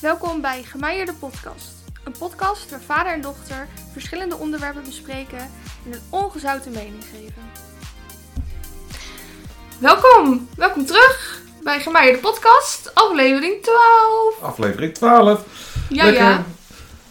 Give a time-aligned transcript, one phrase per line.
[0.00, 1.72] Welkom bij Gemeijer de Podcast.
[2.04, 5.38] Een podcast waar vader en dochter verschillende onderwerpen bespreken
[5.86, 7.42] en een ongezouten mening geven.
[9.78, 14.40] Welkom, welkom terug bij Gemeijer de Podcast, aflevering 12.
[14.42, 15.44] Aflevering 12.
[15.88, 16.22] Ja, Lekker.
[16.22, 16.44] ja.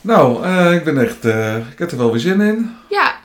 [0.02, 2.76] Nou, eh, ik ben echt, eh, ik heb er wel weer zin in.
[2.90, 3.20] Ja,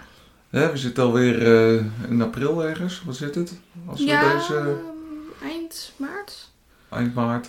[0.51, 3.03] we zitten alweer eh, in april ergens.
[3.07, 3.53] Wat zit het?
[3.87, 6.51] Als we ja deze ehm, eind maart.
[6.89, 7.49] eind maart.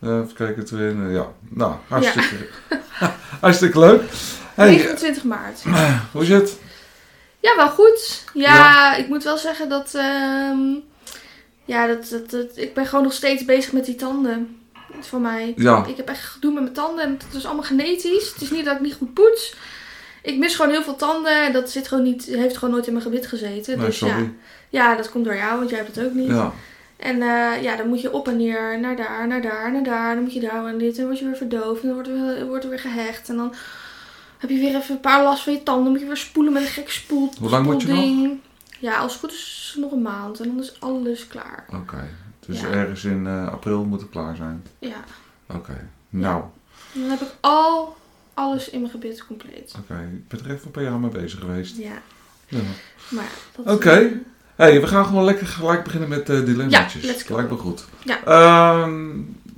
[0.00, 0.66] Eh, even kijken,
[1.08, 2.36] eh, ja, nou, hartstikke,
[3.40, 4.02] hartstikke leuk.
[4.54, 5.62] Hey, 29 maart.
[6.12, 6.58] hoe is het?
[7.40, 8.24] Ja, wel goed.
[8.34, 8.94] Ja, Ja.
[8.96, 9.94] ik moet wel zeggen dat.
[9.94, 10.58] ehm,
[11.64, 14.54] ja, dat, dat, dat, ik ben gewoon nog steeds bezig met die tanden.
[15.00, 15.52] Voor mij.
[15.56, 15.84] Ja.
[15.86, 18.32] Ik heb echt gedoe met mijn tanden en het is allemaal genetisch.
[18.32, 19.54] Het is niet dat ik niet goed poets.
[20.22, 22.92] Ik mis gewoon heel veel tanden en dat zit gewoon niet, heeft gewoon nooit in
[22.92, 23.76] mijn gebit gezeten.
[23.78, 24.06] Nee, dus ja.
[24.08, 24.32] sorry.
[24.68, 26.28] ja, dat komt door jou, want jij hebt het ook niet.
[26.28, 26.52] Ja.
[27.00, 30.14] En eh, ja, dan moet je op en neer, naar daar, naar daar, naar daar.
[30.14, 30.90] Dan moet je daar en dit.
[30.90, 31.80] En dan word je weer verdoofd.
[31.82, 33.28] En dan wordt er, weer- wordt er weer gehecht.
[33.28, 33.54] En dan
[34.38, 35.82] heb je weer even een paar last van je tanden.
[35.84, 37.32] Dan moet je weer spoelen met een gek spoel.
[37.40, 38.30] Hoe lang moet je nog?
[38.78, 40.40] Ja, als het goed is nog een maand.
[40.40, 41.64] En dan is alles klaar.
[41.74, 42.08] Oké.
[42.46, 42.68] Dus Ja.
[42.70, 44.62] ergens in eh, april moet het klaar zijn.
[44.78, 45.04] Ja.
[45.54, 45.88] Oké.
[46.10, 46.42] Nou,
[46.92, 47.96] dan heb ik al
[48.34, 49.74] alles in mijn gebit compleet.
[49.78, 50.10] oké.
[50.14, 51.76] Ik ben er even een paar jaar mee bezig geweest.
[51.76, 52.02] Ja.
[52.48, 52.58] Ja.
[53.08, 54.20] Maar Oké.
[54.60, 57.02] Hey, we gaan gewoon lekker gelijk beginnen met eh dilemmaatjes.
[57.04, 57.34] Ja.
[57.34, 57.84] Lijkt me goed.
[58.04, 58.24] Ja.
[58.24, 59.08] Ehm,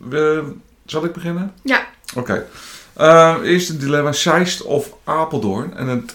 [0.08, 0.53] we,
[0.86, 1.53] zal ik beginnen?
[1.62, 1.86] Ja.
[2.17, 2.47] Oké.
[2.92, 5.77] Eh, eerst een dilemma Zeist of Apeldoorn.
[5.77, 6.14] En het,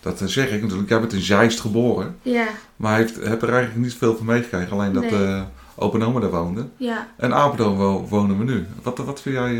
[0.00, 2.18] dat eh, zeg ik natuurlijk, jij bent in Zeist geboren.
[2.22, 4.72] ja, Maar heeft, heb er eigenlijk niet veel van meegekregen.
[4.72, 5.42] Alleen dat Nee.
[5.74, 6.72] oma daar woonden.
[6.76, 7.06] ja.
[7.16, 8.66] En Apeldoorn wo- wonen we nu.
[8.82, 9.56] Wat, wat vind jij,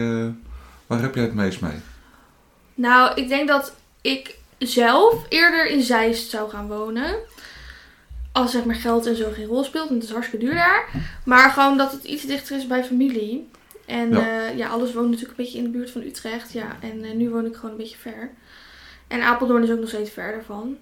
[0.86, 1.80] waar heb jij het meest mee?
[2.74, 7.14] Nou, ik denk dat ik zelf eerder in Zeist zou gaan wonen.
[8.32, 10.88] Als zeg maar geld en zo geen rol speelt, want het is hartstikke duur daar.
[11.24, 13.48] Maar gewoon dat het iets dichter is bij familie.
[13.86, 14.26] En Ja.
[14.26, 16.52] ja, ja alles woont natuurlijk een beetje in de buurt van Utrecht.
[16.52, 18.30] Ja, en eh, nu woon ik gewoon een beetje ver.
[19.06, 20.76] En Apeldoorn is ook nog steeds verder van.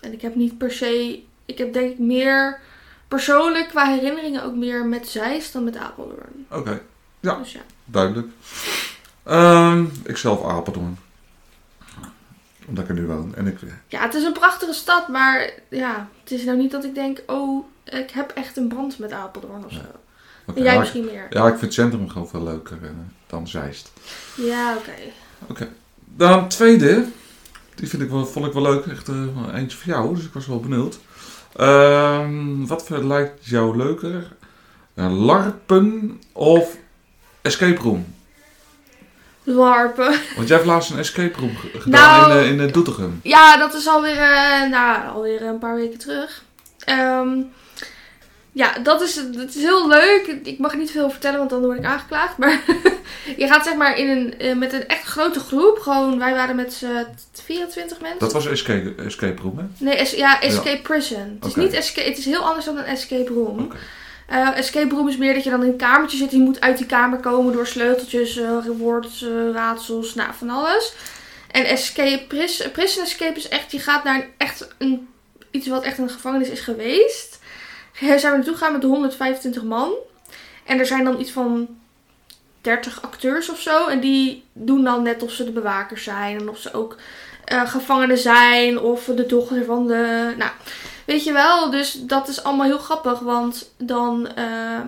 [0.00, 1.22] En ik heb niet per se...
[1.46, 2.60] Ik heb denk ik meer
[3.08, 6.46] persoonlijk qua herinneringen ook meer met Zeist dan met Apeldoorn.
[6.50, 6.80] Oké,
[7.20, 7.34] Ja.
[7.34, 7.60] Dus ja.
[7.84, 8.28] duidelijk.
[9.22, 10.98] Ehm, ik zelf Apeldoorn.
[12.72, 13.34] Omdat ik er nu woon.
[13.34, 16.84] En ik, Ja, het is een prachtige stad, maar ja, het is nou niet dat
[16.84, 19.78] ik denk, oh, ik heb echt een band met Apeldoorn of zo.
[20.46, 21.26] oké, En jij ja, misschien meer.
[21.30, 22.90] Ja, ik vind het centrum gewoon veel leuker eh,
[23.26, 23.92] dan Zeist.
[24.34, 24.76] Ja,
[25.48, 25.66] oké.
[26.04, 27.04] Dan tweede.
[27.74, 28.86] Die vind ik wel, vond ik wel leuk.
[28.86, 30.98] Echt eh, eentje voor jou, dus ik was wel benieuwd.
[31.56, 34.32] Ehm, wat lijkt jou leuker?
[34.94, 36.76] Larpen of
[37.42, 38.14] escape room?
[39.44, 40.14] Larpen.
[40.36, 43.20] Want jij hebt laatst een escape room ge- gedaan Nou- in, eh, in eh, Doetinchem.
[43.22, 46.42] Ja, dat is alweer, eh, nou, alweer een paar weken terug.
[46.84, 47.28] Ehm,
[48.52, 50.36] ja, dat is, dat is heel leuk.
[50.42, 52.38] Ik mag niet veel vertellen, want dan word ik aangeklaagd.
[52.38, 52.60] Maar
[53.36, 55.78] je gaat zeg maar in een, met een echt grote groep.
[55.78, 58.18] Gewoon, wij waren met z'n 24 mensen.
[58.18, 59.64] Dat was escape, escape room, hè?
[59.78, 61.36] Nee, es- ja, Escape Prison.
[61.40, 63.72] Het is, niet escape, het is heel anders dan een Escape Room.
[64.26, 66.30] Eh, escape room is meer dat je dan in een kamertje zit.
[66.30, 70.94] Je moet uit die kamer komen door sleuteltjes, eh woord, eh, raadsels, nou, van alles.
[71.50, 75.08] En escape, pris, prison escape is echt, je gaat naar een, echt een,
[75.50, 77.38] iets wat echt een gevangenis is geweest.
[78.00, 79.92] Daar zijn we naartoe gegaan met 125 man.
[80.64, 81.68] En er zijn dan iets van
[82.60, 83.86] 30 acteurs of zo.
[83.86, 86.40] En die doen dan net of ze de bewakers zijn.
[86.40, 86.96] En of ze ook
[87.44, 88.80] gevangenen zijn.
[88.80, 90.34] Of de dochter van de...
[90.38, 90.50] Nou,
[91.12, 94.80] Weet je wel, dus dat is allemaal heel grappig, want dan eh,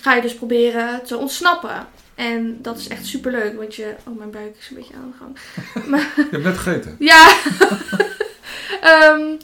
[0.00, 1.86] ga je dus proberen te ontsnappen.
[2.14, 3.94] En dat is echt super leuk, want je.
[4.06, 5.38] Oh, mijn buik is een beetje aan de gang.
[6.16, 6.96] Je hebt net gegeten.
[7.10, 7.32] Ja!
[8.80, 9.36] Ehm,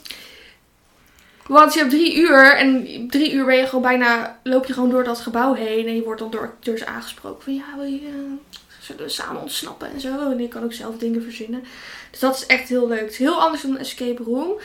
[1.47, 4.39] want je hebt drie uur en drie uur ben je gewoon bijna.
[4.43, 7.55] loop je gewoon door dat gebouw heen en je wordt dan door acteurs aangesproken van
[7.55, 7.99] ja, wil je.
[7.99, 10.31] eh, zullen we samen ontsnappen en zo.
[10.31, 11.63] En je kan ook zelf dingen verzinnen.
[12.11, 12.99] Dus dat is echt heel leuk.
[12.99, 14.59] Het is heel anders dan een escape room.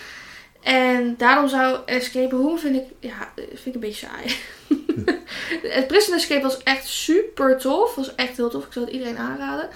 [0.60, 4.36] En daarom zou escape room vind ik, ja, vind ik een beetje saai.
[5.76, 7.94] Het Prison Escape was echt super tof.
[7.94, 8.66] Was echt heel tof.
[8.66, 9.68] Ik zou het iedereen aanraden.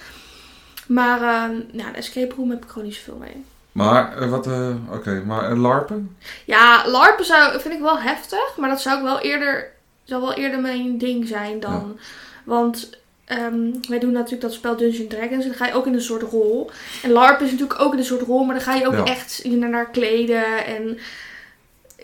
[0.87, 3.43] Maar ehm ja, de escape room heb ik gewoon niet zoveel mee.
[3.71, 6.17] Maar, eh, wat, eh, oké, maar een larpen?
[6.45, 8.57] Ja, LARPen zou, vind ik wel heftig.
[8.57, 9.71] Maar dat zou ik wel eerder,
[10.03, 11.99] zou wel eerder mijn ding zijn dan.
[12.43, 12.89] Want
[13.25, 13.57] ehm,
[13.89, 15.43] wij doen natuurlijk dat spel Dungeons Dragons.
[15.43, 16.71] En dan ga je ook in een soort rol.
[17.03, 18.43] En LARP is natuurlijk ook in een soort rol.
[18.43, 19.03] Maar dan ga je ook Ja.
[19.03, 20.65] echt je naar kleden.
[20.65, 20.97] En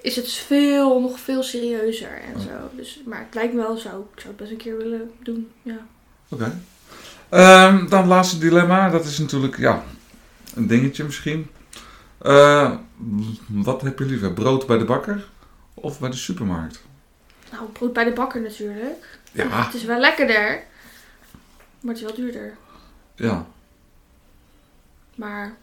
[0.02, 2.50] is het veel, nog veel serieuzer en zo.
[2.76, 3.90] Dus, maar het lijkt me wel zo.
[4.14, 5.52] Ik zou het best een keer willen doen.
[5.62, 5.78] Ja.
[6.30, 6.60] Oké.
[7.30, 8.90] Ehm, dan het laatste dilemma.
[8.90, 9.84] Dat is natuurlijk, ja,
[10.56, 11.50] een dingetje misschien.
[12.22, 12.72] Eh,
[13.48, 14.34] wat heb je liever?
[14.34, 15.28] Brood bij de bakker
[15.74, 16.82] of bij de supermarkt?
[17.52, 19.20] Nou, brood bij de bakker natuurlijk.
[19.32, 20.64] Ja, Het is wel lekkerder.
[21.82, 22.58] Maar het is wel duurder.
[23.16, 23.46] Ja.
[25.16, 25.56] Maar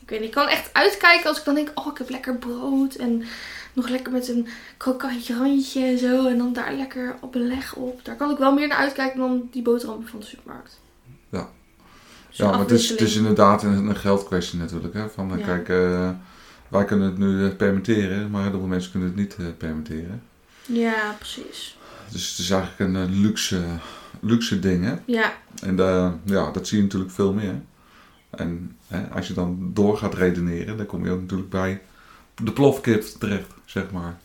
[0.00, 2.36] ik weet niet, ik kan echt uitkijken als ik dan denk, oh ik heb lekker
[2.36, 3.22] brood en
[3.72, 6.26] nog lekker met een krokantje randje en zo.
[6.26, 8.04] En dan daar lekker op een leg op.
[8.04, 10.80] Daar kan ik wel meer naar uitkijken dan die boterhammen van de supermarkt.
[11.28, 11.48] Ja.
[12.30, 13.28] Ja, maar het is, het is afwisseling.
[13.28, 14.94] inderdaad een, een geldkwestie natuurlijk.
[14.94, 15.08] Hè?
[15.10, 15.44] Van, eh, Ja.
[15.44, 16.10] Kijk, eh,
[16.68, 20.22] wij kunnen het nu eh, permitteren, maar heel veel mensen kunnen het niet eh, permitteren.
[20.66, 21.76] Ja, precies.
[22.10, 23.62] Dus het is eigenlijk een luxe,
[24.24, 24.84] luxe ding.
[24.84, 24.94] Hè?
[25.04, 25.32] Ja,
[25.62, 27.54] En eh, ja, dat zie je natuurlijk veel meer.
[28.30, 31.80] En hè, als je dan door gaat redeneren, dan kom je ook natuurlijk bij
[32.42, 34.18] de plofkip terecht, zeg maar.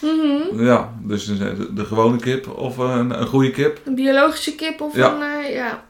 [0.00, 0.62] Mhm.
[0.64, 3.80] Ja, dus de, de gewone kip of een, een goede kip.
[3.84, 5.14] Een biologische kip of Ja.
[5.14, 5.84] een, eh, ja.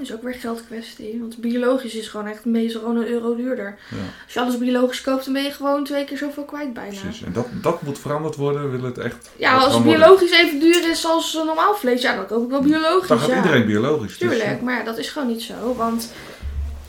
[0.00, 1.18] Is ook weer geldkwestie.
[1.20, 3.78] Want biologisch is gewoon echt meestal gewoon een euro duurder.
[3.90, 7.00] Ja, Als je alles biologisch koopt, dan ben je gewoon twee keer zoveel kwijt bijna.
[7.00, 7.22] precies.
[7.22, 9.30] En dat, dat moet veranderd worden, willen het echt.
[9.36, 9.92] Ja, als worden.
[9.92, 13.08] biologisch even duur is als normaal vlees, ja, dan koop ik wel biologisch.
[13.08, 13.36] Dan gaat ja.
[13.36, 14.18] iedereen biologisch.
[14.18, 15.74] dus, Tuurlijk, maar ja, dat is gewoon niet zo.
[15.76, 16.12] Want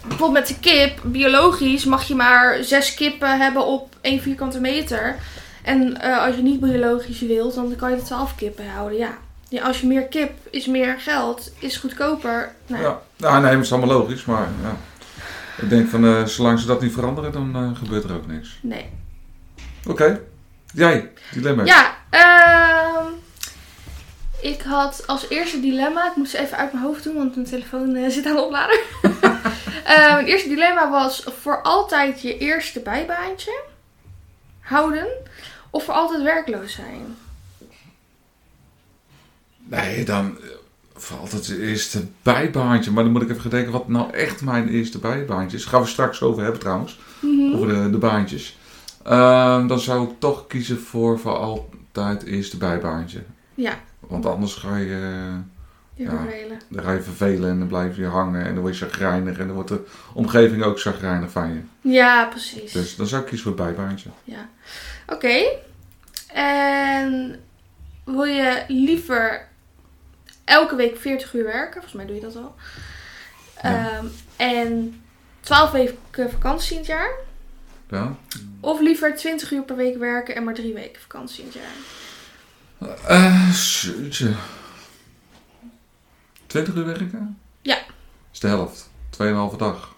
[0.07, 5.15] bijvoorbeeld met de kip, biologisch mag je maar zes kippen hebben op één vierkante meter.
[5.63, 8.97] En eh, als je niet biologisch wilt, dan kan je er twaalf kippen houden.
[8.97, 9.17] Ja.
[9.49, 12.51] Ja, als je meer kip is meer geld, is goedkoper.
[12.67, 14.77] Nou, Ja, nou, nee, het is allemaal logisch, maar ja.
[15.61, 18.59] Ik denk van, eh, zolang ze dat niet veranderen, dan eh, gebeurt er ook niks.
[18.61, 18.89] Nee.
[19.87, 20.21] Oké,
[20.73, 21.63] jij, dilemma.
[21.65, 23.11] Ja, ehm,
[24.41, 27.47] ik had als eerste dilemma, ik moet ze even uit mijn hoofd doen, want mijn
[27.47, 28.79] telefoon eh, zit aan de oplader.
[29.85, 33.61] Mijn eerste dilemma was voor altijd je eerste bijbaantje
[34.59, 35.07] houden
[35.69, 37.17] of voor altijd werkloos zijn.
[39.69, 42.91] Nee, dan eh, altijd het eerste bijbaantje.
[42.91, 45.63] Maar dan moet ik even gaan denken wat nou echt mijn eerste bijbaantje is.
[45.63, 47.53] Daar gaan we straks over hebben trouwens, Mhm.
[47.55, 48.57] over de, de baantjes.
[49.03, 53.23] Ehm, dan zou ik toch kiezen voor voor altijd eerste bijbaantje.
[53.55, 54.85] Ja, Want anders ga je,
[55.93, 56.09] je Ja.
[56.09, 56.59] vervelen.
[56.69, 59.45] dan ga je vervelen en dan blijf je hangen en dan word je chagrijnig en
[59.45, 61.59] dan wordt de omgeving ook chagrijnig van je.
[61.91, 62.71] Ja, precies.
[62.71, 64.09] Dus dan zou ik kiezen voor het bijbaantje.
[64.23, 64.49] Ja.
[65.07, 65.43] Oké.
[66.33, 67.39] En
[68.05, 69.47] wil je liever
[70.47, 71.73] elke week 40 uur werken?
[71.73, 72.55] Volgens mij doe je dat al.
[73.63, 73.97] Ja.
[73.97, 74.05] Ehm,
[74.35, 75.01] en
[75.39, 77.11] 12 weken vakantie in het jaar?
[77.89, 78.15] Ja?
[78.59, 81.75] Of liever 20 uur per week werken en maar 3 weken vakantie in het jaar?
[83.07, 84.33] Eh, jeetje.
[86.45, 87.39] 20 uur werken?
[87.61, 87.77] Ja.
[88.31, 88.89] is de helft.
[89.09, 89.95] 2,5 dag.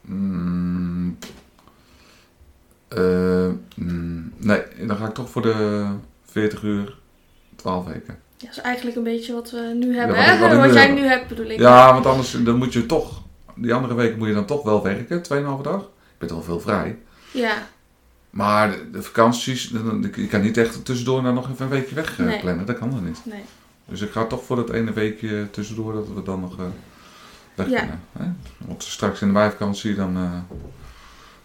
[0.00, 1.18] Mm,
[4.36, 5.86] nee, dan ga ik toch voor de
[6.24, 6.98] 40 uur,
[7.56, 8.18] 12 weken.
[8.38, 10.16] Ja, dat is eigenlijk een beetje wat we nu hebben.
[10.16, 10.32] wat hè?
[10.34, 11.58] ik- wat ik jij nu hebt bedoel ik.
[11.58, 13.22] Ja, want anders dan moet je toch,
[13.54, 15.80] die andere weken moet je dan toch wel werken, 2,5 dag.
[15.80, 16.98] Je bent al veel vrij.
[17.32, 17.52] Ja,
[18.30, 19.72] Maar de, de vakanties,
[20.16, 22.40] je kan niet echt tussendoor nou nog even een weekje weg eh, Nee.
[22.40, 22.66] plannen.
[22.66, 23.20] Dat kan dan niet.
[23.24, 23.42] nee.
[23.84, 26.64] Dus ik ga toch voor dat ene weekje tussendoor dat we dan nog eh
[27.54, 27.78] weg Ja.
[27.78, 28.00] kunnen.
[28.18, 28.24] Hè?
[28.66, 30.22] Want straks in de meivakantie dan eh,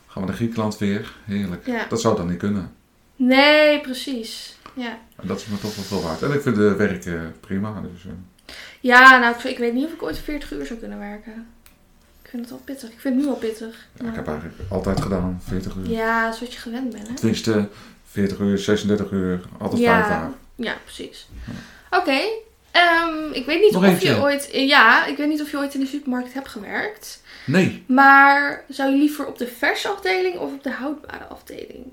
[0.07, 1.13] gaan we naar Griekenland weer.
[1.25, 1.65] Heerlijk.
[1.67, 1.85] Ja.
[1.89, 2.71] Dat zou dan niet kunnen.
[3.15, 4.57] Nee, precies.
[4.75, 4.97] Ja.
[5.21, 6.21] En dat is me toch wel veel waard.
[6.21, 7.81] En ik vind de werk eh, prima.
[7.81, 8.11] Dus, eh,
[8.79, 11.47] Ja, nou, ik, ik weet niet of ik ooit 40 uur zou kunnen werken.
[12.23, 12.89] Ik vind het wel pittig.
[12.91, 13.87] Ik vind het nu al pittig.
[14.01, 15.89] ja, ik heb eigenlijk altijd gedaan 40 uur.
[15.89, 17.13] Ja, dat is wat je gewend bent, hè?
[17.13, 17.67] Tenminste
[18.09, 19.93] 40 uur, 36 uur, altijd Ja.
[19.95, 20.35] vijf dagen.
[20.55, 21.27] Ja, precies.
[21.91, 22.19] Oké.
[22.71, 24.09] ehm, ik weet niet Nog of eentje.
[24.09, 24.49] je ooit...
[24.51, 27.21] Ja, ik weet niet of je ooit in de supermarkt hebt gewerkt.
[27.45, 27.83] Nee.
[27.87, 31.85] Maar zou je liever op de verse afdeling of op de houdbare afdeling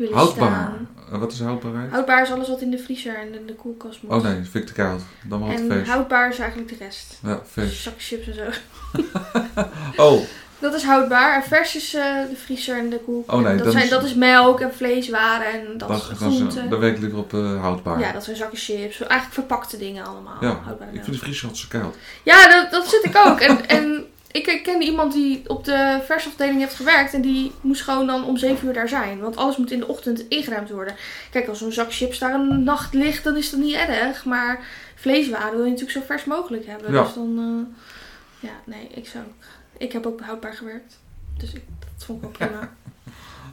[0.00, 0.48] willen Houdbaar.
[0.48, 0.88] staan?
[1.12, 1.90] Eh, wat is houdbaarheid?
[1.90, 4.12] Houdbaar is alles wat in de vriezer en in de koelkast moet.
[4.12, 5.00] Oh nee, dat vind ik te koud.
[5.24, 7.18] Dan wel te En houdbaar is eigenlijk de rest.
[7.22, 7.82] Ja, vers.
[7.82, 8.44] Zak chips en zo.
[9.96, 10.20] Oh,
[10.58, 11.34] Dat is houdbaar.
[11.36, 13.38] En vers is eh, de vriezer en de koelkast.
[13.38, 16.32] Oh nee, dat, zijn, is- dat is melk en vleeswaren en dat dan, is dan,
[16.32, 16.70] groenten.
[16.70, 17.98] dan werk ik liever op eh, houdbaar.
[18.00, 19.00] Ja, dat zijn zakken chips.
[19.00, 20.36] Eigenlijk verpakte dingen allemaal.
[20.40, 21.94] Ja, houdbare ik vind de vriezer altijd zo koud.
[22.22, 23.40] Ja, dat, dat zit ik ook.
[23.40, 27.14] En, en ik ken iemand die op de versafdeling heeft gewerkt.
[27.14, 29.20] En die moest gewoon dan om 7 uur daar zijn.
[29.20, 30.94] Want alles moet in de ochtend ingeruimd worden.
[31.30, 34.24] Kijk, als zo'n zak chips daar een nacht ligt, dan is dat niet erg.
[34.24, 36.92] Maar vleeswaren wil je natuurlijk zo vers mogelijk hebben.
[36.92, 37.02] Ja.
[37.02, 37.38] Dus dan...
[37.38, 39.44] eh, ja, nee, ik zou ook...
[39.78, 40.98] Ik heb ook houdbaar gewerkt.
[41.38, 41.62] Dus ik,
[41.96, 42.70] dat vond ik wel prima.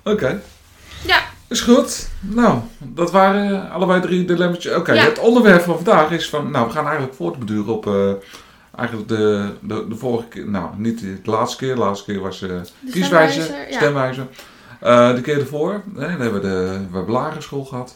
[0.14, 0.42] Oké.
[1.08, 1.22] Ja.
[1.48, 2.08] Is goed.
[2.20, 4.68] Nou, dat waren allebei drie dilemma's.
[4.68, 5.04] Oké, Ja.
[5.04, 6.52] het onderwerp van vandaag is van...
[6.52, 7.88] Nou, we gaan eigenlijk voortbeduren op...
[7.88, 8.12] eh,
[8.78, 10.50] eigenlijk de, de, de vorige keer...
[10.50, 11.76] Nou, niet de laatste keer.
[11.76, 13.78] De laatste keer was eh De kieswijze, stemwijzer, ja.
[13.78, 14.26] stemwijze.
[14.80, 17.96] Eh, de keer ervoor, hè, dan hebben we de we hebben lagere school gehad.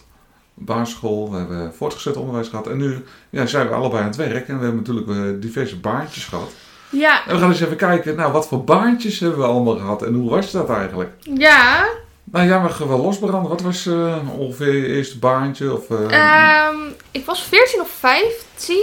[0.54, 2.68] Basisschool, we hebben voortgezet onderwijs gehad.
[2.68, 4.48] En nu ja, zijn we allebei aan het werk.
[4.48, 6.52] En we hebben natuurlijk eh, diverse baantjes gehad.
[6.90, 10.04] Ja, En we gaan eens even kijken, nou, wat voor baantjes hebben we allemaal gehad
[10.04, 11.12] en hoe was dat eigenlijk?
[11.24, 11.86] ja.
[12.24, 13.50] Nou ja, we gaan wel losbranden.
[13.50, 15.74] Wat was eh, ongeveer je eerste baantje?
[15.74, 16.76] Of, eh, Ehm,
[17.12, 18.78] ik was 14 of 15.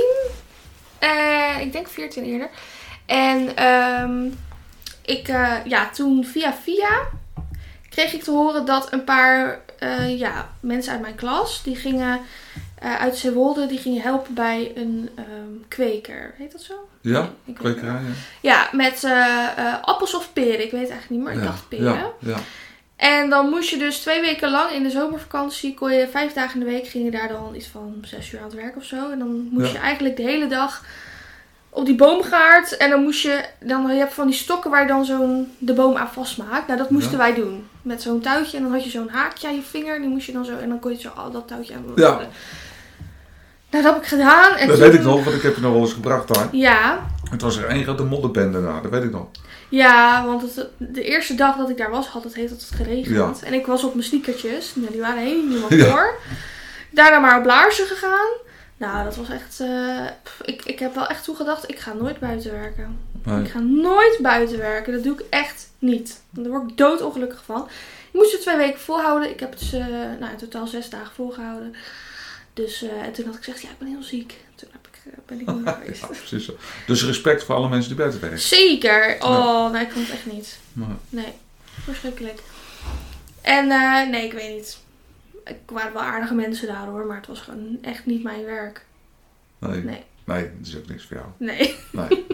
[0.98, 2.48] Eh, ik denk 14 eerder.
[3.06, 4.26] En ehm,
[5.04, 7.00] ik, eh, ja, toen via via
[7.88, 12.20] kreeg ik te horen dat een paar eh, ja, mensen uit mijn klas, die gingen
[12.80, 16.34] uit Zeewolde, die gingen helpen bij een ehm, kweker.
[16.36, 16.74] Heet dat zo?
[17.00, 18.00] ja, Nee, ik weet kwekerij.
[18.00, 18.08] Ja.
[18.40, 19.04] Ja, met
[19.82, 20.64] appels of peren.
[20.64, 21.32] Ik weet het eigenlijk niet meer.
[21.32, 21.84] Ik dacht peren.
[21.84, 22.36] Ja, ja.
[22.98, 26.60] En dan moest je dus twee weken lang in de zomervakantie, kon je vijf dagen
[26.60, 28.84] in de week, ging je daar dan iets van zes uur aan het werk of
[28.84, 29.10] zo.
[29.10, 29.72] En dan moest Ja.
[29.72, 30.84] je eigenlijk de hele dag
[31.70, 32.76] op die boomgaard.
[32.76, 35.72] En dan moest je, dan je hebt van die stokken waar je dan zo'n de
[35.72, 36.66] boom aan vastmaakt.
[36.66, 37.18] Nou, dat moesten Ja.
[37.18, 37.66] wij doen.
[37.82, 38.56] Met zo'n touwtje.
[38.56, 40.00] En dan had je zo'n haakje aan je vinger.
[40.00, 41.84] Die moest je dan zo, en dan kon je zo al dat touwtje aan.
[41.96, 42.08] Ja.
[42.10, 42.24] Nou,
[43.70, 44.54] dat heb ik gedaan.
[44.56, 46.48] En Dat toen- weet ik nog, want ik heb je nog wel eens gebracht daar.
[46.52, 49.26] Ja, Het was er één grote modderbende daar, dat weet ik nog.
[49.68, 53.38] Ja, want het, de eerste dag dat ik daar was, had het heet het geregend.
[53.40, 53.46] Ja.
[53.46, 54.72] En ik was op mijn sneakertjes.
[54.74, 55.84] Nou, die waren helemaal Ja.
[55.90, 56.14] voor.
[56.90, 58.28] Daarna maar op laarzen gegaan.
[58.76, 59.60] Nou, dat was echt...
[59.60, 62.98] eh, pff, ik, ik heb wel echt toegedacht, ik ga nooit buiten werken.
[63.24, 63.40] Nee.
[63.44, 64.92] Ik ga nooit buiten werken.
[64.92, 66.20] Dat doe ik echt niet.
[66.30, 67.68] Daar word ik doodongelukkig van.
[68.12, 69.30] Ik moest het twee weken volhouden.
[69.30, 69.72] Ik heb het dus,
[70.20, 71.74] nou, in totaal zes dagen volgehouden.
[72.54, 74.34] Dus eh, en toen had ik gezegd, ja, ik ben heel ziek.
[75.26, 76.00] Ben ik niet meer geweest.
[76.06, 76.52] Ja, precies zo.
[76.86, 78.38] Dus respect voor alle mensen die buiten werken.
[78.40, 79.16] Zeker.
[79.20, 80.58] Oh, nee, ik kan het echt niet.
[81.08, 81.32] Nee,
[81.84, 82.42] verschrikkelijk.
[83.42, 84.78] En eh, nee, ik weet niet.
[85.44, 88.84] Ik waren wel aardige mensen daar hoor, maar het was gewoon echt niet mijn werk.
[89.58, 90.02] nee, Nee.
[90.24, 91.28] nee, dat is ook niks voor jou.
[91.36, 91.74] Nee.
[91.92, 92.08] Nee.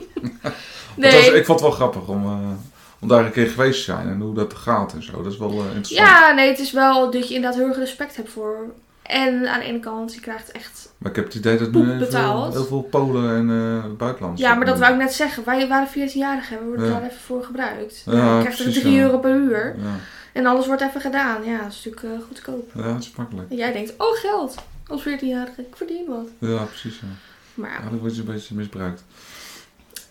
[0.96, 1.12] nee.
[1.12, 2.50] Was- ik vond het wel grappig om, eh,
[2.98, 5.22] om daar een keer geweest te zijn en hoe dat gaat en zo.
[5.22, 6.08] Dat is wel eh, interessant.
[6.08, 8.72] Ja, nee, het is wel dat je inderdaad heel erg respect hebt voor.
[9.04, 10.92] En aan de ene kant, je krijgt echt.
[10.98, 14.42] Maar ik heb het idee dat nu heel veel, heel veel Polen en eh buitenlanders.
[14.42, 15.44] Ja, maar dat wou ik net zeggen.
[15.44, 16.92] Wij waren 14-jarigen, we worden Ja.
[16.92, 18.02] daar even voor gebruikt.
[18.06, 19.02] Ja, je krijgt er precies, 3 ja.
[19.02, 19.74] euro per uur.
[19.78, 19.94] Ja,
[20.32, 21.44] En alles wordt even gedaan.
[21.44, 22.70] Ja, dat is natuurlijk eh, goedkoop.
[22.74, 23.50] ja, dat is makkelijk.
[23.50, 24.54] En jij denkt, oh geld.
[24.88, 26.50] Als 14-jarige, ik verdien wat.
[26.50, 27.00] Ja, precies.
[27.00, 27.06] Ja.
[27.54, 29.04] Maar Ja, dat wordt een beetje misbruikt.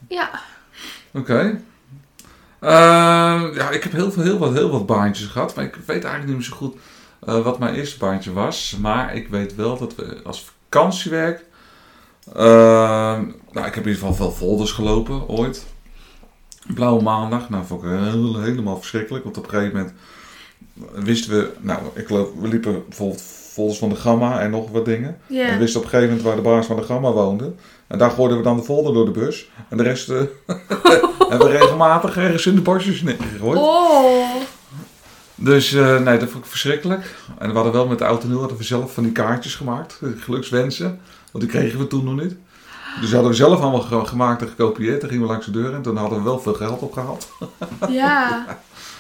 [0.08, 0.30] ja,
[1.14, 1.62] Oké.
[2.60, 2.70] Eh,
[3.56, 6.26] ja, ik heb heel, veel, heel, wat, heel wat baantjes gehad, maar ik weet eigenlijk
[6.26, 6.76] niet meer zo goed
[7.26, 8.78] eh, wat mijn eerste baantje was.
[8.82, 11.46] Maar ik weet wel dat we als vakantiewerk.
[12.36, 12.44] eh,
[13.52, 15.66] nou, ik heb in ieder geval veel folders gelopen ooit.
[16.74, 19.24] Blauwe maandag, nou vond ik heel- helemaal verschrikkelijk.
[19.24, 19.94] Want op een gegeven moment
[21.06, 24.86] wisten we, nou, ik geloof, we liepen bijvoorbeeld folders van de Gamma en nog wat
[24.86, 25.18] dingen.
[25.48, 27.54] En we wisten op een gegeven moment waar de baas van de Gamma woonde.
[27.88, 29.50] En daar gooiden we dan de folder door de bus.
[29.70, 30.22] En de rest eh,
[31.30, 33.60] hebben we regelmatig ergens in de bosjes neergegooid.
[33.60, 34.26] Oh.
[35.44, 37.16] Dus eh, nee, dat vond ik verschrikkelijk.
[37.40, 40.00] En we hadden wel met de auto nu hadden we zelf van die kaartjes gemaakt.
[40.02, 41.00] eh, Gelukswensen.
[41.32, 42.36] Want die kregen we toen nog niet.
[43.02, 45.02] Dus hadden we zelf allemaal ge- gemaakt en gekopieerd.
[45.02, 47.28] Dan gingen we langs de deur en toen hadden we wel veel geld opgehaald.
[47.90, 48.46] Ja.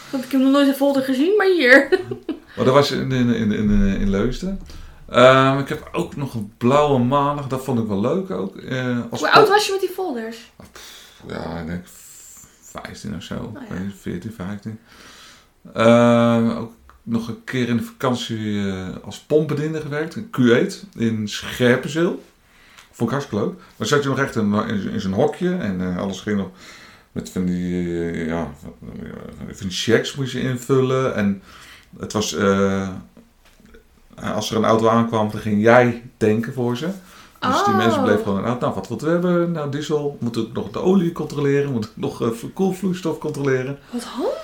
[0.10, 1.88] Want ik heb nog nooit een folder gezien, maar hier.
[2.56, 3.70] Maar dat was in, in, in, in,
[4.00, 4.60] in Leusden.
[5.10, 7.48] Ehm, ik heb ook nog een blauwe maandag.
[7.48, 8.58] Dat vond ik wel leuk ook.
[8.58, 10.52] Eh, als Hoe oud was je met die folders?
[11.28, 11.86] Ja, ik denk
[12.62, 13.34] 15 of zo.
[13.36, 13.60] Oh ja.
[13.62, 14.80] Ik weet niet, 14, 15.
[15.74, 16.72] Ehm, ook
[17.03, 20.15] nog een keer in de vakantie eh, als pompbediende gewerkt.
[20.15, 22.24] In Q8 in Scherpenzeel.
[22.91, 23.60] Vond ik hartstikke leuk.
[23.77, 25.55] Dan zat je nog echt in, in, in zo'n hokje.
[25.55, 26.50] En eh, alles ging nog
[27.12, 31.15] met van die, eh, ja, van, die checks moest je invullen.
[31.15, 31.41] En
[32.00, 32.36] het was...
[34.34, 36.89] als er een auto aankwam, dan ging jij tanken voor ze.
[37.39, 37.77] Dus die Oh.
[37.77, 39.51] mensen bleven gewoon, nou, nou wat moeten we hebben?
[39.51, 43.79] Nou, diesel, moeten we nog de olie controleren, moeten we nog uh, koelvloeistof controleren.
[43.91, 44.43] Wat handig.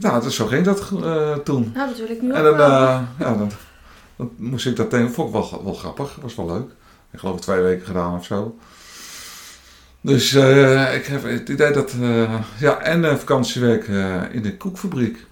[0.00, 1.72] Nou, dus zo ging dat eh, toen.
[1.74, 2.70] Nou, ik nu En dan, wel.
[2.70, 3.50] eh, ja, dan,
[4.16, 6.70] dan moest ik dat tegen, vond ik wel, wel grappig, was wel leuk.
[7.10, 8.58] Ik geloof twee weken gedaan of zo.
[10.00, 11.92] Dus eh, ik heb het idee dat,
[12.58, 13.86] ja, en vakantiewerk
[14.32, 15.26] in de koekfabriek.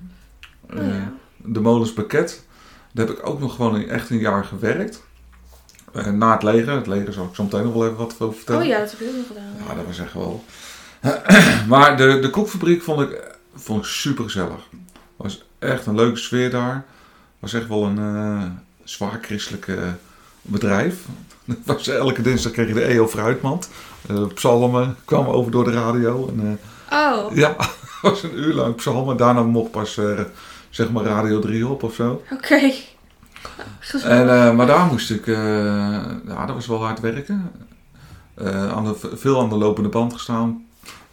[0.75, 1.13] Oh, ja.
[1.37, 2.47] de molens Pakket.
[2.93, 5.03] Daar heb ik ook nog gewoon echt een jaar gewerkt.
[6.13, 6.73] Na het leger.
[6.75, 8.63] Het leger zal ik zo meteen nog wel even wat over vertellen.
[8.63, 9.69] Oh ja, dat heb ik ook nog gedaan.
[9.69, 10.45] Ja, dat was echt wel.
[11.73, 14.69] maar de, de koekfabriek vond ik, vond ik super gezellig.
[15.17, 16.85] was echt een leuke sfeer daar.
[17.39, 18.43] was echt wel een eh,
[18.85, 19.89] zwaar christelijk eh,
[20.43, 21.05] bedrijf.
[21.65, 23.71] was, elke dinsdag kreeg je de EO fruitmand.
[24.09, 26.29] Eh psalmen kwamen over door de radio.
[26.29, 26.59] En,
[26.93, 27.57] Oh, ja,
[28.03, 29.17] was een uur lang psalmen.
[29.17, 30.01] Daarna mocht pas
[30.71, 32.23] zeg maar Radio 3 op of zo.
[32.33, 32.73] oké.
[34.05, 37.51] En, maar daar moest ik, ja, dat was wel hard werken.
[38.45, 40.67] Aan de, veel aan de lopende band gestaan.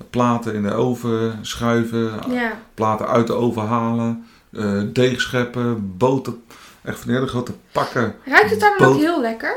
[0.09, 2.59] Platen in de oven schuiven, ja.
[2.73, 6.33] platen uit de oven halen, eh, deeg scheppen, boter.
[6.81, 8.15] Echt van hele grote pakken.
[8.25, 9.55] Ruikt het daar dan ook Boot- heel lekker?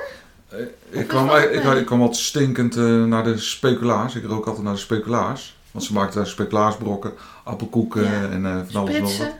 [0.48, 0.58] Eh,
[1.00, 4.14] ik, kwam, ik, ik kwam altijd stinkend eh, naar de speculaas.
[4.14, 5.56] Ik rook altijd naar de speculaas.
[5.70, 7.12] Want ze maakten daar speculaasbrokken,
[7.44, 8.10] appelkoeken Ja.
[8.30, 9.32] en van alles nog wat.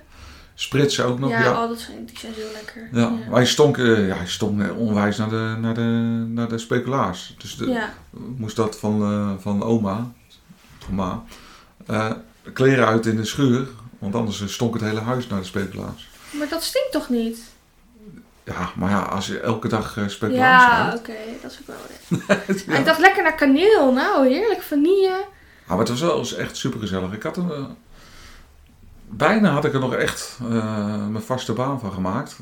[0.55, 1.05] Spritsen?
[1.07, 1.31] ook nog.
[1.31, 2.89] ja, Ja, Oh, dat zijn, die zijn zo lekker.
[3.01, 3.09] ja.
[3.11, 3.85] Maar hij stonk, ja,
[4.15, 5.81] hij stonk onwijs naar de, naar de,
[6.29, 7.35] naar de speculaas.
[7.39, 7.83] Dus de,
[8.37, 10.13] moest dat van, van oma,
[10.85, 11.23] van ma,
[11.87, 12.11] eh,
[12.53, 13.69] kleren uit in de schuur.
[13.99, 16.09] Want anders stonk het hele huis naar de speculaas.
[16.31, 17.39] Maar dat stinkt toch niet?
[18.45, 21.13] Ja, maar ja, als je elke dag eh, speculaas Ja, oké,
[21.43, 22.79] dat is ook wel ja.
[22.79, 23.93] Ik dacht lekker naar kaneel.
[23.93, 25.09] Nou, heerlijk vanille.
[25.67, 27.13] Ja, maar het was wel eens echt super gezellig.
[27.13, 27.65] Ik had er, eh,
[29.09, 30.39] bijna had ik er nog echt
[31.11, 32.37] mijn vaste baan van gemaakt.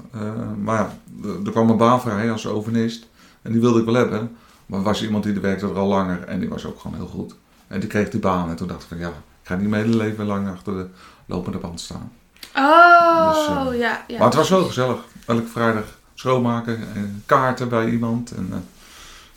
[0.58, 0.96] Maar ja,
[1.44, 3.06] er- kwam een baan vrij als overneest.
[3.42, 4.37] En die wilde ik wel hebben.
[4.66, 7.06] Maar er was iemand die werkte er al langer en die was ook gewoon heel
[7.06, 7.34] goed.
[7.72, 9.14] En die kreeg die baan en toen dacht ik van ja, ik
[9.48, 10.86] ga niet mijn hele leven lang achter de
[11.26, 12.12] lopende band staan.
[12.56, 14.18] Oh, Dus, eh, ja, ja.
[14.18, 14.98] Maar het was wel gezellig.
[15.26, 18.30] Elke vrijdag schoonmaken en kaarten bij iemand.
[18.30, 18.58] En, eh,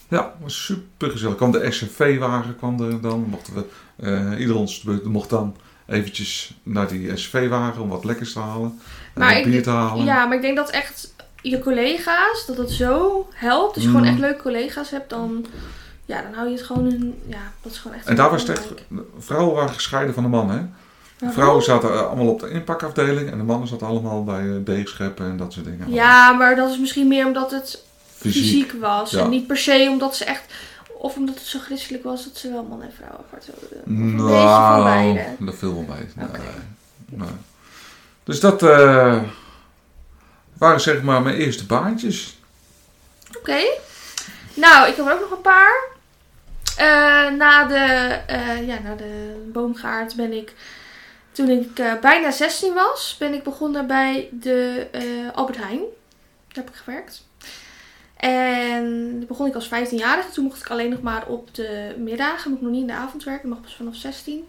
[0.07, 1.35] ja, was super gezellig.
[1.35, 3.25] kwam de SCV-wagen kwam er dan.
[3.29, 3.63] Mochten we,
[3.95, 8.79] eh ieder ons mocht dan eventjes naar die SCV-wagen om wat lekkers te halen.
[9.13, 10.05] En Maar wat ik- bier te halen.
[10.05, 13.75] Ja, maar ik denk dat echt je collega's, dat het zo helpt.
[13.75, 13.95] Als je Mm.
[13.95, 15.45] gewoon echt leuke collega's hebt, dan,
[16.05, 17.21] ja, dan hou je het gewoon in.
[17.27, 18.05] Ja, dat is gewoon echt.
[18.07, 18.73] En daar was het echt,
[19.17, 20.57] vrouwen waren gescheiden van de mannen.
[20.57, 21.31] Hè?
[21.31, 25.25] Vrouwen zaten eh, allemaal op de inpakafdeling en de mannen zaten allemaal bij eh, deegscheppen
[25.25, 25.91] en dat soort dingen.
[25.91, 27.83] Ja, maar dat is misschien meer omdat het
[28.15, 28.43] fysiek.
[28.43, 29.11] fysiek, was.
[29.11, 29.23] ja.
[29.23, 30.43] En niet per se omdat ze echt.
[30.97, 34.25] Of omdat het zo christelijk was dat ze wel man en vrouw apart wilden.
[34.25, 35.13] Of een van beide.
[35.13, 36.27] Nou, dat viel wel mee.
[36.27, 36.39] Oké.
[36.39, 37.29] Nee, nee.
[38.23, 39.21] Dus dat eh,
[40.57, 42.37] waren zeg maar mijn eerste baantjes.
[43.37, 43.59] Oké.
[44.53, 45.94] Nou, ik heb er ook nog een paar.
[46.77, 47.75] Eh, na, de,
[48.27, 50.53] eh, ja, na de boomgaard ben ik,
[51.31, 54.87] toen ik eh, bijna 16 was, ben ik begonnen bij de
[55.33, 55.79] Albert Heijn.
[56.47, 57.23] Daar heb ik gewerkt.
[58.17, 60.31] En begon ik als 15-jarige.
[60.31, 62.51] Toen mocht ik alleen nog maar op de middagen.
[62.51, 63.49] Mocht nog niet in de avond werken.
[63.49, 64.47] Mocht pas vanaf 16.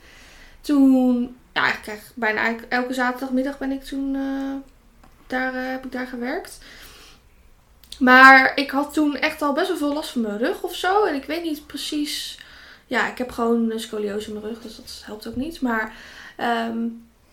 [0.61, 4.17] Toen, ja, krijg bijna eigenlijk elke zaterdagmiddag ben ik toen,
[5.27, 6.59] daar, heb ik daar gewerkt.
[7.99, 11.05] Maar ik had toen echt al best wel veel last van mijn rug of zo.
[11.05, 12.39] En ik weet niet precies.
[12.87, 15.61] Ja, ik heb gewoon een scoliose in mijn rug, dus dat helpt ook niet.
[15.61, 15.93] Maar.
[16.37, 16.79] ehm,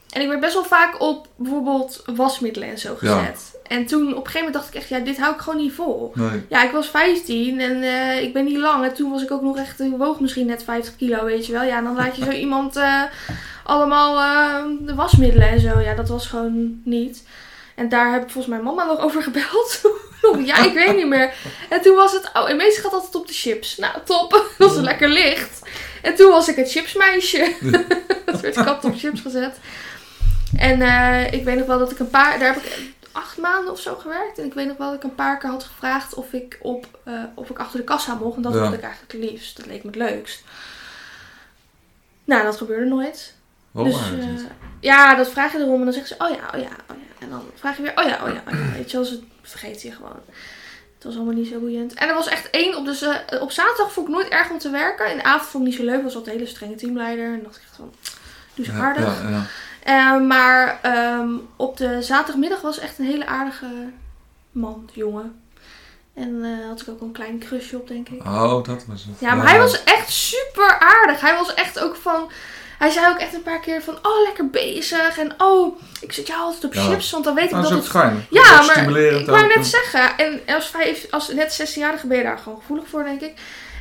[0.10, 3.20] en ik werd best wel vaak op bijvoorbeeld wasmiddelen en zo Ja.
[3.20, 3.60] gezet.
[3.68, 5.74] En toen op een gegeven moment dacht ik echt, ja, dit hou ik gewoon niet
[5.74, 6.12] vol.
[6.16, 6.46] Nee.
[6.50, 8.84] Ja, ik was 15 en eh, ik ben niet lang.
[8.86, 11.52] En toen was ik ook nog echt, ik woog misschien net 50 kilo, weet je
[11.54, 11.64] wel.
[11.64, 13.02] Ja, en dan laat je zo iemand eh,
[13.64, 15.80] allemaal eh, de wasmiddelen en zo.
[15.80, 17.24] Ja, dat was gewoon niet.
[17.76, 19.82] En daar heb ik volgens mijn mama nog over gebeld.
[20.46, 21.34] ja, ik weet niet meer.
[21.70, 23.78] En toen was het, oh, en meestal gaat altijd op de chips.
[23.78, 24.32] Nou, top.
[24.58, 25.60] Dat was lekker licht.
[26.02, 27.54] En toen was ik het chipsmeisje.
[28.26, 29.58] dat werd altijd op chips gezet.
[30.58, 32.80] En eh, ik weet nog wel dat ik een paar, daar heb ik
[33.12, 34.38] acht maanden of zo gewerkt.
[34.38, 36.88] En ik weet nog wel dat ik een paar keer had gevraagd of ik, op,
[37.04, 38.36] eh, of ik achter de kassa mocht.
[38.36, 38.62] En dat Ja.
[38.64, 39.58] vond ik eigenlijk het liefst.
[39.58, 40.44] Dat leek me het leukst.
[42.26, 43.34] Nou, dat gebeurde nooit.
[43.72, 44.28] Dus, eh,
[44.80, 47.13] ja, dat vraag je erom en dan zeggen ze, oh ja, oh ja, oh ja.
[47.24, 48.72] En dan vraag je weer, oh ja, oh ja, oh ja.
[48.76, 50.20] Weet je wel, ze vergeet je gewoon.
[50.96, 51.94] Het was allemaal niet zo boeiend.
[51.94, 53.06] En er was echt één, op, dus,
[53.40, 55.12] op zaterdag vond ik nooit erg om te werken.
[55.12, 57.34] In de avond vond ik niet zo leuk, was altijd een hele strenge teamleider.
[57.34, 57.94] En dacht ik echt van,
[58.54, 59.22] doe ze Ja, aardig.
[59.22, 59.46] ja, ja.
[59.84, 63.68] Eh, maar ehm, op de zaterdagmiddag was echt een hele aardige
[64.52, 65.42] man, jongen.
[66.14, 68.24] En eh had ik ook een klein crushje op, denk ik.
[68.24, 69.20] Oh, dat was het.
[69.20, 71.22] Ja, maar hij was echt super aardig.
[71.22, 72.32] Hij was echt ook van.
[72.84, 75.18] Hij zei ook echt een paar keer van, oh lekker bezig.
[75.18, 76.82] En oh, ik zit jou altijd op Ja.
[76.82, 77.88] chips, want dan weet ik Nou, dat het...
[77.88, 78.26] fijn.
[78.30, 80.18] Ja, Dat maar ik wou net zeggen.
[80.18, 83.34] En als, vijf, als net 16-jarige ben je daar gewoon gevoelig voor, denk ik.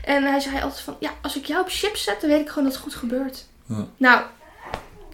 [0.05, 2.49] En hij zei altijd van, ja, als ik jou op chips zet, dan weet ik
[2.49, 3.45] gewoon dat het goed gebeurt.
[3.67, 3.87] Ja.
[3.97, 4.21] Nou,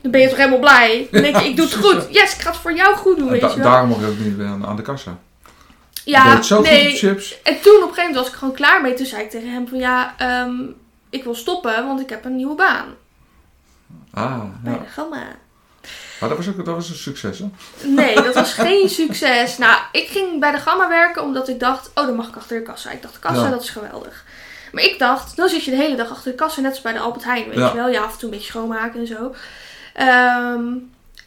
[0.03, 1.09] dan ben je toch helemaal blij.
[1.11, 2.07] Dan denk je, Ja, ik doe het goed.
[2.11, 3.71] Yes, ik ga het voor jou goed doen, En weet da- je wel.
[3.71, 5.19] daarom mocht ik ook niet aan, aan de kassa.
[6.05, 6.97] Ja, nee.
[6.97, 7.43] chips.
[7.43, 8.95] En toen op een gegeven moment was ik gewoon klaar mee.
[8.95, 10.53] Toen zei ik tegen hem van, ja, ehm,
[11.11, 12.87] ik wil stoppen, want ik heb een nieuwe baan.
[14.19, 14.79] Ah, Bij ja.
[14.79, 15.23] de gamma.
[16.21, 17.47] Maar dat was, ook, dat was een succes, hè?
[17.89, 19.59] Nee, dat was geen succes.
[19.59, 22.57] Nou, ik ging bij de Gamma werken omdat ik dacht, oh, dan mag ik achter
[22.59, 22.91] de kassa.
[22.91, 23.51] Ik dacht, de kassa, Ja.
[23.51, 24.25] dat is geweldig.
[24.73, 26.93] Maar ik dacht, dan zit je de hele dag achter de kassa, net als bij
[26.93, 27.69] de Albert Heijn, weet Ja.
[27.69, 27.89] je wel.
[27.89, 29.35] Ja, af en toe een beetje schoonmaken en zo.
[29.95, 30.65] Ehm,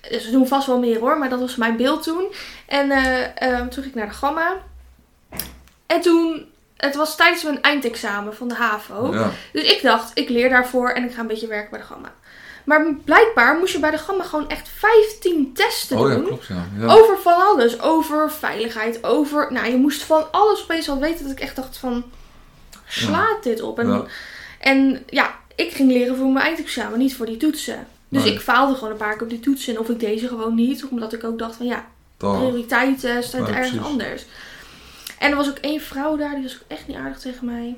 [0.09, 2.25] dus we doen vast wel meer hoor, maar dat was mijn beeld toen.
[2.65, 4.53] En eh, ehm, toen ging ik naar de Gamma.
[5.85, 6.45] En toen,
[6.77, 9.13] het was tijdens mijn eindexamen van de HAVO.
[9.13, 9.29] Ja.
[9.53, 12.11] Dus ik dacht, ik leer daarvoor en ik ga een beetje werken bij de Gamma.
[12.71, 16.25] Maar blijkbaar moest je bij de Gamma gewoon echt 15 testen Oh ja, doen.
[16.25, 16.65] klopt, ja.
[16.79, 16.93] ja.
[16.93, 17.81] Over van alles.
[17.81, 19.03] Over veiligheid.
[19.03, 19.47] Over.
[19.53, 22.03] Nou, je moest van alles opeens al weten dat ik echt dacht van.
[22.87, 23.79] Slaat dit op?
[23.79, 23.93] En Ja.
[23.95, 24.05] ja.
[24.59, 27.87] en ja, ik ging leren voor mijn eindexamen, niet voor die toetsen.
[28.09, 28.33] Dus Nee.
[28.33, 29.79] ik faalde gewoon een paar keer op die toetsen.
[29.79, 30.85] Of ik deze gewoon niet.
[30.89, 31.85] Omdat ik ook dacht van ja,
[32.17, 32.37] Toch.
[32.37, 34.25] prioriteiten staan Ja, ergens anders.
[35.19, 37.75] En er was ook één vrouw daar, die was ook echt niet aardig tegen mij.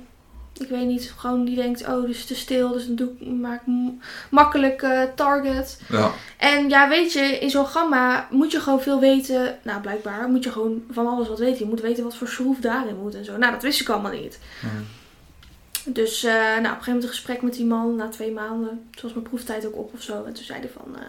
[0.59, 3.61] Ik weet niet, gewoon die denkt, oh, dus te stil, dus dan doe ik, maak
[4.29, 5.81] makkelijk eh, target.
[5.89, 9.57] Ja, En ja, weet je, in zo'n gamma moet je gewoon veel weten.
[9.63, 11.59] Nou, blijkbaar moet je gewoon van alles wat weten.
[11.59, 13.37] Je moet weten wat voor schroef daarin moet en zo.
[13.37, 14.39] Nou, dat wist ik allemaal niet.
[15.85, 18.69] Dus eh, nou, op een gegeven moment een gesprek met die man na twee maanden.
[18.69, 20.23] Toen was mijn proeftijd ook op of zo.
[20.23, 21.01] En toen zei hij van, eh,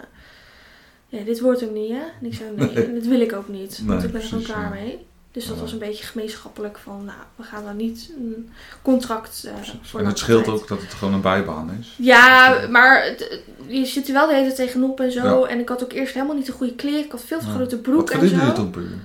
[1.09, 2.02] ja, dit wordt hem niet, hè?
[2.20, 2.94] En ik zei, nee, Nee.
[2.94, 3.78] dat wil ik ook niet.
[3.85, 5.07] want Nee, ik ben er gewoon klaar mee.
[5.35, 8.51] Dus dat was een beetje gemeenschappelijk van, nou, we gaan dan niet een
[8.83, 10.57] contract eh voor en het scheelt tijd.
[10.61, 11.94] ook dat het gewoon een bijbaan is.
[11.99, 15.40] Ja, maar het- je zit er wel de hele tijd tegenop en zo.
[15.40, 15.47] Ja.
[15.49, 17.05] En ik had ook eerst helemaal niet de goede kleren.
[17.05, 17.53] Ik had veel te Ja.
[17.53, 18.37] grote broek Wat en zo.
[18.44, 18.99] je toen per uur?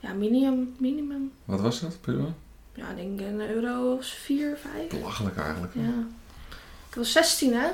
[0.00, 1.32] Ja, minimum, minimum.
[1.44, 2.32] Wat was dat per uur?
[2.74, 4.88] Ja, ik denk een euro of vier, vijf.
[5.00, 5.72] Belachelijk eigenlijk.
[5.74, 6.04] Ja.
[6.88, 7.66] Ik was 16, hè?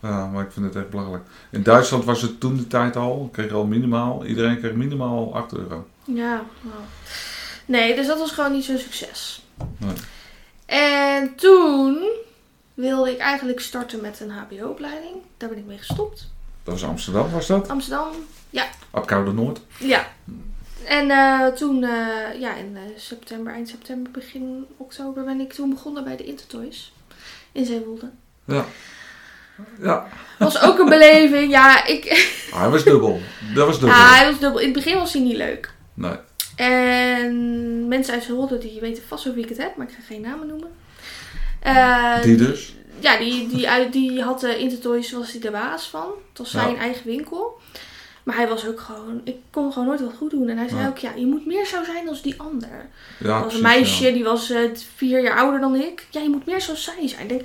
[0.00, 1.24] Ja, maar ik vind het echt belachelijk.
[1.50, 5.52] In Duitsland was het toen de tijd al, kreeg al minimaal, iedereen kreeg minimaal 8
[5.56, 5.86] euro.
[6.04, 6.44] Ja.
[7.66, 9.42] Nee, dus dat was gewoon niet zo'n succes.
[9.78, 9.94] Nee.
[10.66, 12.04] En toen
[12.74, 15.14] wilde ik eigenlijk starten met een HBO-opleiding.
[15.36, 16.30] Daar ben ik mee gestopt.
[16.64, 17.68] Dat was Amsterdam, was dat?
[17.68, 18.10] Amsterdam,
[18.90, 19.60] Op Koude Noord.
[19.78, 20.12] ja.
[20.84, 25.70] En eh, toen, eh, ja, in eh, september, eind september, begin oktober ben ik toen
[25.70, 26.92] begonnen bij de Intertoys
[27.52, 28.10] in Zeewolde.
[28.44, 28.64] Ja.
[29.80, 31.50] Ja, Was ook een beleving.
[31.50, 33.20] Ja, ik, Ah, hij was dubbel.
[33.54, 33.98] Dat was dubbel.
[33.98, 34.58] ja, hij was dubbel.
[34.60, 35.72] In het begin was hij niet leuk.
[35.94, 36.14] Nee.
[36.56, 40.02] En mensen uit Zeewolde die weten vast over wie ik het heb, maar ik ga
[40.06, 40.70] geen namen noemen.
[41.60, 42.74] Eh, Die dus?
[43.00, 46.06] Ja, die, die, uit- die had de Intertoys, was hij de baas van.
[46.28, 46.60] Het was Ja.
[46.62, 47.60] zijn eigen winkel.
[48.22, 50.48] Maar hij was ook gewoon, ik kon gewoon nooit wat goed doen.
[50.48, 50.88] En hij zei Ja.
[50.88, 52.88] ook, ja, je moet meer zo zijn als die ander.
[53.18, 54.60] Ja, was precies, een meisje, Ja, die was eh,
[54.96, 56.06] vier jaar ouder dan ik.
[56.10, 57.22] Ja, je moet meer zoals zij zijn.
[57.22, 57.44] Ik denk,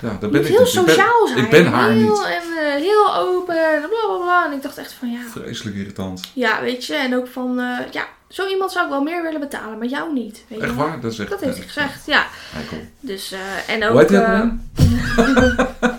[0.00, 0.68] ja dat ben ik heel niet.
[0.74, 1.38] Ik ben- sociaal zijn.
[1.44, 2.22] Ik ben haar heel, niet.
[2.24, 4.46] En heel open, en bla bla bla.
[4.46, 6.20] En ik dacht echt van, ja, Vreselijk irritant.
[6.32, 6.94] ja, weet je.
[6.94, 10.12] En ook van, eh, ja, zo iemand zou ik wel meer willen betalen, maar jou
[10.12, 10.44] niet.
[10.48, 11.00] Weet Echt waar?
[11.00, 11.30] Dat is echt...
[11.30, 12.26] Dat heeft hij gezegd, ja.
[12.56, 12.78] Eikel.
[13.00, 14.00] Dus, eh, en ook...
[14.02, 14.58] Eh, weer?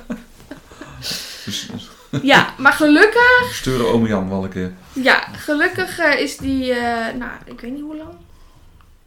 [1.46, 1.70] Dus
[2.22, 4.74] ja, maar gelukkig sturen ome Jan wel een keer.
[4.94, 6.74] Ja, gelukkig is die,
[7.18, 8.10] nou, ik weet niet hoe lang.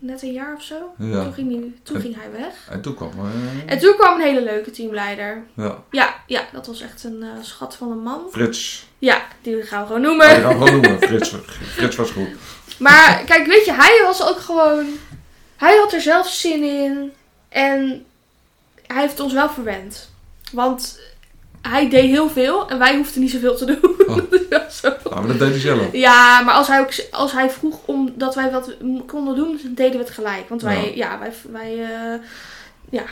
[0.07, 0.95] Net een jaar of zo.
[0.99, 1.23] Ja.
[1.23, 2.55] Toen, ging, die, toen En- ging hij weg.
[2.71, 3.11] En toen kwam...
[3.19, 5.45] eh, En toen kwam een hele leuke teamleider.
[5.57, 8.21] Ja, Ja, ja dat was echt een eh, schat van een man.
[8.33, 8.87] Frits.
[8.99, 10.29] Ja, die gaan we gewoon noemen.
[10.29, 11.01] die gaan we gewoon noemen.
[11.09, 11.35] Frits,
[11.77, 12.29] Frits was goed.
[12.79, 14.87] Maar kijk, weet je, hij was ook gewoon...
[15.57, 17.13] Hij had er zelf zin in.
[17.49, 18.05] En
[18.87, 20.11] hij heeft ons wel verwend.
[20.53, 20.99] Want
[21.69, 23.95] hij deed heel veel en wij hoefden niet zoveel te doen.
[24.07, 24.17] Oh.
[24.51, 24.89] Ja, zo.
[25.05, 25.93] Nou, maar dat deed hij zelf.
[25.93, 28.75] Ja, maar als hij, ook, als hij vroeg om dat wij wat
[29.07, 30.49] konden doen, deden we het gelijk.
[30.49, 31.11] Want wij, Ja.
[31.13, 32.19] ja, wij, wij eh,
[32.91, 33.03] ja.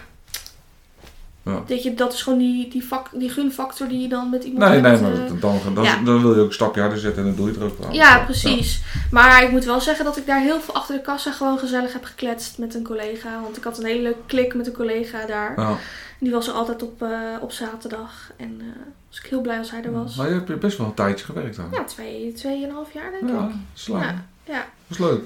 [1.45, 1.62] Ja.
[1.67, 4.71] Weet je, dat is gewoon die, die, vak, die gunfactor die je dan met iemand
[4.73, 5.03] Nee, nee, hebt.
[5.03, 5.19] maar eh.
[5.29, 5.97] dat- dan, dan, ja.
[6.05, 7.79] dan wil je ook een stapje harder zetten en dan doe je het er ook
[7.79, 7.93] wel.
[7.93, 8.81] ja, precies.
[9.11, 11.93] Maar ik moet wel zeggen dat ik daar heel veel achter de kassa gewoon gezellig
[11.93, 13.41] heb gekletst met een collega.
[13.43, 15.79] Want ik had een hele leuke klik met een collega daar.
[16.23, 18.31] Die was er altijd op, eh, op zaterdag.
[18.37, 18.67] En eh
[19.09, 20.15] was ik heel blij als hij er was.
[20.17, 21.69] Maar je hebt best wel een tijdje gewerkt dan.
[21.73, 23.55] Ja, twee, tweeënhalf jaar denk Ja, ik.
[23.75, 24.01] slaan.
[24.03, 24.59] Ja, ja.
[24.59, 25.23] Dat is leuk.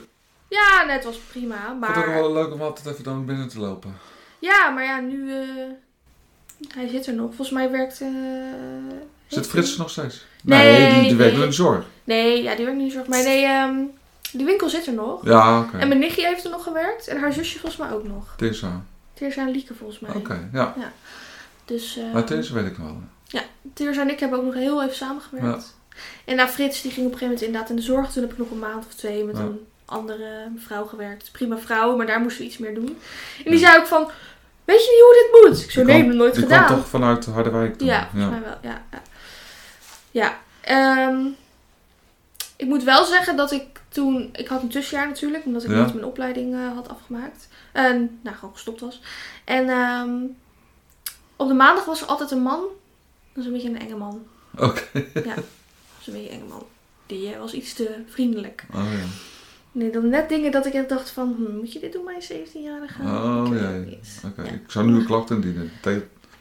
[0.49, 1.57] ja, net was prima.
[1.69, 3.95] Vond het ook Maar wel leuk om altijd even dan binnen te lopen.
[4.39, 5.33] Ja, maar ja, nu.
[5.33, 5.39] eh,
[6.75, 7.27] hij zit er nog.
[7.27, 8.01] Volgens mij werkt.
[8.01, 8.09] eh,
[9.27, 10.25] Zit Frits nog steeds?
[10.43, 11.85] Nee, die, die werkt in de zorg.
[12.05, 13.07] Nee, ja, die werkt niet in zorg.
[13.09, 13.77] Maar nee, ehm,
[14.33, 15.25] die winkel zit er nog.
[15.25, 15.77] Ja, oké.
[15.79, 17.07] En mijn nichtje heeft er nog gewerkt.
[17.09, 18.35] En haar zusje volgens mij ook nog.
[18.37, 18.83] Tessa.
[19.17, 20.11] Teersa en Lieke volgens mij.
[20.15, 20.75] Oké, ja.
[21.65, 23.43] Dus eh Maar Tessa weet ik nog wel.
[23.75, 25.75] Teersa en ik hebben ook nog heel even samengewerkt.
[26.25, 28.13] En nou, Frits die ging op een gegeven moment inderdaad in de zorg.
[28.13, 29.43] Toen heb ik nog een maand of twee met Ja.
[29.43, 31.33] een andere vrouw gewerkt.
[31.33, 32.87] Prima vrouw, maar daar moesten we iets meer doen.
[33.45, 33.59] En die Ja.
[33.59, 34.11] zei ook van,
[34.65, 35.65] weet je niet hoe dit moet?
[35.65, 36.65] Ik zo, Die nee, heb nooit Die gedaan.
[36.65, 37.87] kwam toch vanuit Harderwijk toen?
[37.87, 38.59] Ja, volgens mij wel.
[38.63, 39.03] Ja, ja.
[40.11, 41.27] ja ehm,
[42.57, 44.29] ik moet wel zeggen dat ik toen...
[44.33, 45.85] Ik had een tussenjaar natuurlijk, omdat ik Ja.
[45.85, 47.49] niet mijn opleiding eh, had afgemaakt.
[47.73, 49.01] En, nou, gewoon gestopt was.
[49.45, 50.15] En ehm,
[51.37, 52.61] op de maandag was er altijd een man.
[53.33, 54.27] Dat is een beetje een enge man.
[54.59, 54.83] Oké.
[55.13, 55.25] Dat
[56.01, 56.65] is een beetje een enge man.
[57.07, 58.65] Die eh, was iets te vriendelijk.
[58.75, 59.05] Oh ja.
[59.73, 61.35] Nee, dan net dingen dat ik dacht van...
[61.37, 63.03] hm, moet je dit doen bij een 17-jarige?
[63.03, 64.29] Oh Ik ja.
[64.29, 64.43] Oké.
[64.43, 64.49] Ja.
[64.49, 65.71] Ik zou nu een klacht indienen.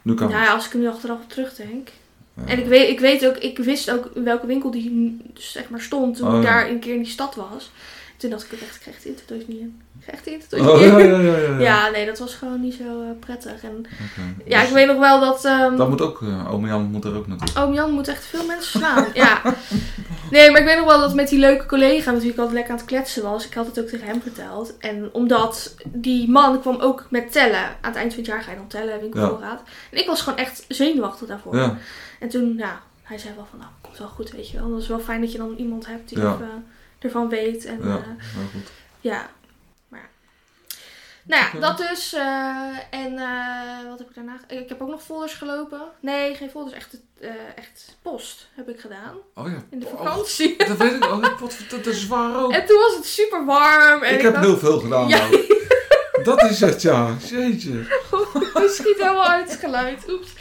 [0.01, 1.89] Nu kan Nou ja, als ik er nu achteraf terugdenk.
[2.35, 2.43] Ja.
[2.51, 5.69] En ik weet, ik weet ook, ik wist ook in welke winkel die dus zeg
[5.69, 6.49] maar stond toen Oh, ik ja.
[6.49, 7.71] daar een keer in die stad was.
[8.17, 9.81] Toen dacht ik echt, ik krijg de Intertoys niet in.
[9.99, 11.23] Ik krijg de Intertoys Oh niet ja, in.
[11.23, 11.89] ja, ja.
[11.89, 13.63] nee, dat was gewoon niet zo eh, prettig.
[13.63, 13.85] En
[14.45, 15.45] ja, Dus ik weet nog wel dat...
[15.45, 17.61] ehm Dat moet ook, uh, ome Jan moet er ook naartoe.
[17.63, 19.05] Oom Jan moet echt veel mensen slaan.
[19.13, 19.41] ja.
[20.31, 22.55] Nee, maar ik weet nog wel dat met die leuke collega met wie ik altijd
[22.55, 23.45] lekker aan het kletsen was.
[23.45, 24.77] Ik had het ook tegen hem verteld.
[24.77, 27.63] En omdat die man kwam ook met tellen.
[27.63, 29.61] Aan het eind van het jaar ga je dan tellen, winkelvoorraad.
[29.91, 31.55] En ik was gewoon echt zenuwachtig daarvoor.
[31.57, 31.77] Ja.
[32.19, 34.69] En toen, ja, hij zei wel van, nou, komt wel goed, weet je wel.
[34.69, 36.33] Dat is wel fijn dat je dan iemand hebt die Ja.
[36.33, 36.67] even
[36.99, 37.65] ervan weet.
[37.65, 37.83] En, Ja.
[37.87, 38.05] Nou
[38.53, 38.71] goed.
[39.01, 39.29] ja.
[41.27, 42.13] Nou ja, dat dus.
[42.13, 44.39] eh, en eh, wat heb ik daarna?
[44.47, 45.81] Ik heb ook nog folders gelopen.
[45.99, 49.15] Nee, geen folders, echt, eh, echt post heb ik gedaan.
[49.35, 49.63] Oh ja.
[49.69, 50.57] In de Oh, vakantie.
[50.57, 51.03] dat weet ik.
[51.05, 52.51] Oh, wat, dat is zwaar ook.
[52.57, 54.03] En toen was het super warm.
[54.03, 55.07] En ik heb dacht, heel veel gedaan.
[55.07, 55.27] Ja.
[56.23, 57.15] Dat is het, ja.
[57.29, 57.71] Jeetje.
[58.53, 60.09] Het schiet helemaal uit het geluid.
[60.09, 60.33] Oeps.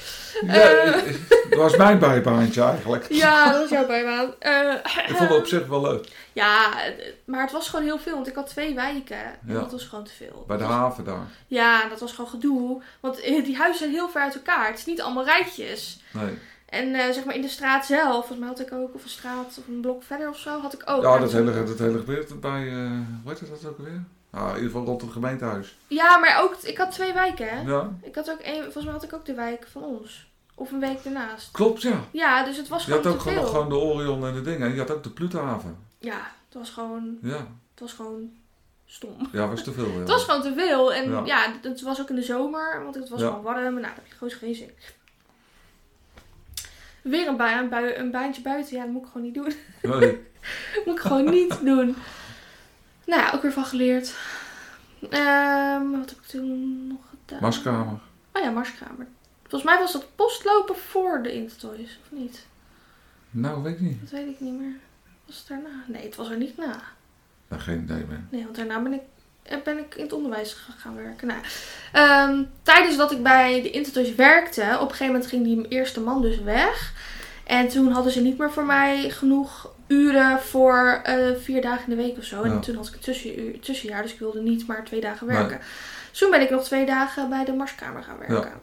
[0.47, 1.03] Ja, Eh.
[1.51, 3.07] dat was mijn bijbaantje eigenlijk.
[3.13, 4.35] Ja, dat was jouw bijbaan.
[4.39, 4.75] Eh,
[5.09, 6.09] Ik vond het op zich wel leuk.
[6.33, 6.93] Ja, eh,
[7.25, 8.15] maar het was gewoon heel veel.
[8.15, 9.17] Want ik had twee wijken.
[9.25, 9.55] En Ja.
[9.55, 10.45] dat was gewoon te veel.
[10.47, 11.27] Bij de haven daar.
[11.47, 12.83] Ja, dat was gewoon gedoe.
[13.01, 14.67] Want eh, die huizen zijn heel ver uit elkaar.
[14.67, 16.01] Het is niet allemaal rijtjes.
[16.13, 16.39] Nee.
[16.69, 19.09] En eh, zeg maar in de straat zelf, volgens mij had ik ook, of een
[19.09, 21.03] straat of een blok verder of zo, had ik ook.
[21.03, 22.77] Ja, dat hele, dat hele gebeurt bij, eh
[23.23, 24.03] hoe heet dat ook alweer?
[24.35, 25.77] Ah, in ieder geval rond het gemeentehuis.
[25.87, 27.61] Ja, maar ook, ik had twee wijken hè.
[27.61, 30.27] Ja, Ik had ook één, volgens mij had ik ook de wijk van ons.
[30.55, 31.51] Of een week daarnaast.
[31.51, 32.01] klopt ja.
[32.11, 33.69] Ja, dus het was Je gewoon had ook gewoon, veel.
[33.69, 34.67] de Orion en de dingen.
[34.69, 35.77] En je had ook de Plutenhaven.
[35.99, 36.17] Ja,
[36.47, 37.37] het was gewoon, Ja,
[37.71, 38.31] het was gewoon
[38.87, 39.29] stom.
[39.33, 39.87] ja was te veel.
[39.93, 39.99] Ja.
[39.99, 40.95] Het was gewoon te veel.
[40.95, 41.23] En Ja.
[41.25, 43.27] ja, het was ook in de zomer, want het was Ja.
[43.27, 43.63] gewoon warm.
[43.63, 44.71] Nou, daar heb je gewoon geen zin.
[47.03, 48.77] Weer een, bui, een, bui, een baantje buiten.
[48.77, 49.53] Ja, dat moet ik gewoon niet doen.
[49.83, 50.21] Nee.
[50.85, 51.97] moet ik gewoon niet doen.
[53.07, 54.15] Nou ja, ook weer van geleerd.
[55.11, 57.41] Ehm, wat heb ik toen nog gedaan?
[57.41, 57.99] Maskamer.
[58.33, 59.07] Oh ja, Marskamer.
[59.43, 62.47] Volgens mij was dat postlopen voor de Intertoys, of niet?
[63.31, 64.01] Nou, weet ik niet.
[64.01, 64.77] Dat weet ik niet meer.
[65.27, 65.85] Was het daarna?
[65.87, 66.83] Nee, het was er niet na.
[67.49, 68.25] Nou, geen idee meer.
[68.31, 69.03] Nee, want daarna ben ik,
[69.43, 71.27] eh, ben ik in het onderwijs gaan werken.
[71.27, 71.41] Nou,
[71.93, 76.01] ehm, tijdens dat ik bij de Intertoys werkte, op een gegeven moment ging die eerste
[76.01, 76.93] man dus weg.
[77.45, 81.97] En toen hadden ze niet meer voor mij genoeg uren voor eh, vier dagen in
[81.97, 82.43] de week of zo.
[82.43, 82.59] En Ja.
[82.59, 85.37] toen had ik een tussenuur, tussenjaar, dus ik wilde niet maar twee dagen Nee.
[85.37, 85.61] werken.
[86.11, 88.61] Dus toen ben ik nog twee dagen bij de Marskamer gaan werken.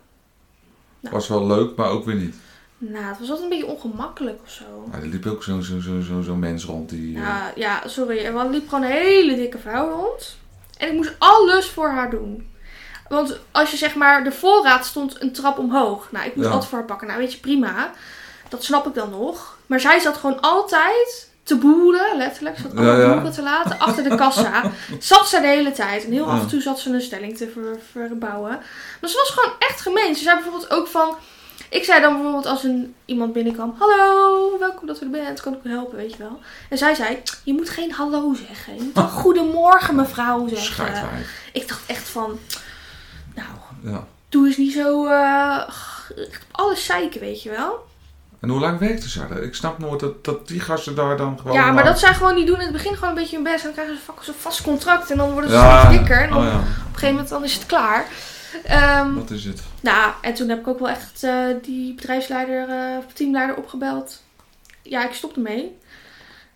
[1.00, 1.14] Nou.
[1.16, 2.36] Was wel leuk, maar ook weer niet.
[2.78, 4.88] Nou, het was altijd een beetje ongemakkelijk of zo.
[4.92, 7.16] Maar er liep ook zo'n zo, zo, zo, zo'n mens rond die...
[7.16, 8.18] eh, Ja, ja, sorry.
[8.26, 10.38] Er liep gewoon een hele dikke vrouw rond.
[10.78, 12.50] En ik moest alles voor haar doen.
[13.10, 16.12] Want als je zeg maar, de voorraad stond een trap omhoog.
[16.12, 16.54] Nou, ik moest Ja.
[16.54, 17.08] altijd voor haar pakken.
[17.08, 17.92] Nou, weet je, prima.
[18.52, 19.58] Dat snap ik dan nog.
[19.66, 22.56] Maar zij zat gewoon altijd te boeren, letterlijk.
[22.56, 23.14] Ze zat allemaal Ja, ja.
[23.14, 24.64] boeren te laten achter de kassa.
[25.00, 26.06] zat ze de hele tijd.
[26.06, 26.32] En heel Ja.
[26.32, 28.60] af en toe zat ze een stelling te ver- verbouwen.
[29.02, 30.16] Maar ze was gewoon echt gemeen.
[30.16, 31.16] Ze zei bijvoorbeeld ook van...
[31.70, 33.76] Ik zei dan bijvoorbeeld als een, iemand binnenkwam...
[33.80, 35.42] Hallo, welkom dat u er bent.
[35.42, 36.40] Kan ik u helpen, weet je wel.
[36.70, 37.22] En zij zei...
[37.44, 38.76] Je moet geen hallo zeggen.
[38.76, 41.10] Je moet wel goedemorgen mevrouw zeggen.
[41.54, 42.40] Ik dacht echt van...
[43.36, 43.48] Nou,
[43.94, 44.08] Ja.
[44.30, 45.06] doe eens niet zo...
[45.06, 45.58] eh,
[46.18, 47.90] echt op alles zeiken, weet je wel.
[48.42, 49.44] En hoe lang werkte ze daar?
[49.44, 51.54] Ik snap nooit dat, dat die gasten daar dan gewoon...
[51.54, 53.44] ja, maar lang- dat zij gewoon niet doen in het begin gewoon een beetje hun
[53.44, 53.58] best.
[53.58, 55.12] En dan krijgen ze zo'n vast contract.
[55.12, 55.80] En dan worden ze Ja.
[55.80, 56.22] steeds dikker.
[56.22, 58.06] En dan Oh ja, op een gegeven moment dan is het klaar.
[58.66, 59.62] Ehm, dat is het.
[59.82, 64.22] Nou, en toen heb ik ook wel echt eh, die bedrijfsleider of teamleider opgebeld.
[64.82, 65.78] Ja, ik stopte mee.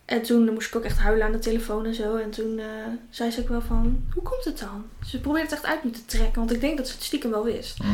[0.06, 2.16] En toen moest ik ook echt huilen aan de telefoon en zo.
[2.16, 2.66] En toen eh,
[3.10, 4.86] zei ze ook wel van, hoe komt het dan?
[5.08, 7.32] Ze probeerde het echt uit me te trekken, want ik denk dat ze het stiekem
[7.32, 7.80] wel wist.
[7.84, 7.92] Mhm.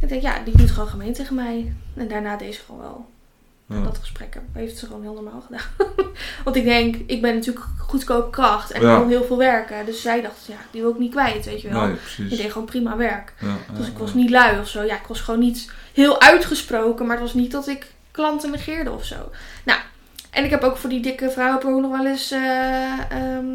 [0.00, 1.72] Ik denk, ja, die doet gewoon gemeen tegen mij.
[1.96, 3.06] En daarna deed ze gewoon wel.
[3.66, 3.82] Ja.
[3.82, 5.88] Dat gesprek heeft ze gewoon heel normaal gedaan.
[6.44, 8.92] want ik denk, ik ben natuurlijk goedkoop kracht en Ja.
[8.92, 9.86] ik wil heel veel werken.
[9.86, 11.80] Dus zij dacht, ja, die wil ik niet kwijt, weet je wel.
[11.80, 12.38] Nee, Die precies.
[12.38, 13.32] deed gewoon prima werk.
[13.40, 14.82] Ja, Dus ik was niet lui of zo.
[14.82, 17.06] Ja, ik was gewoon niet heel uitgesproken.
[17.06, 19.30] Maar het was niet dat ik klanten negeerde of zo.
[19.64, 19.80] Nou,
[20.30, 22.30] en ik heb ook voor die dikke vrouw heb ik ook nog wel eens...
[22.30, 23.46] eh, ehm,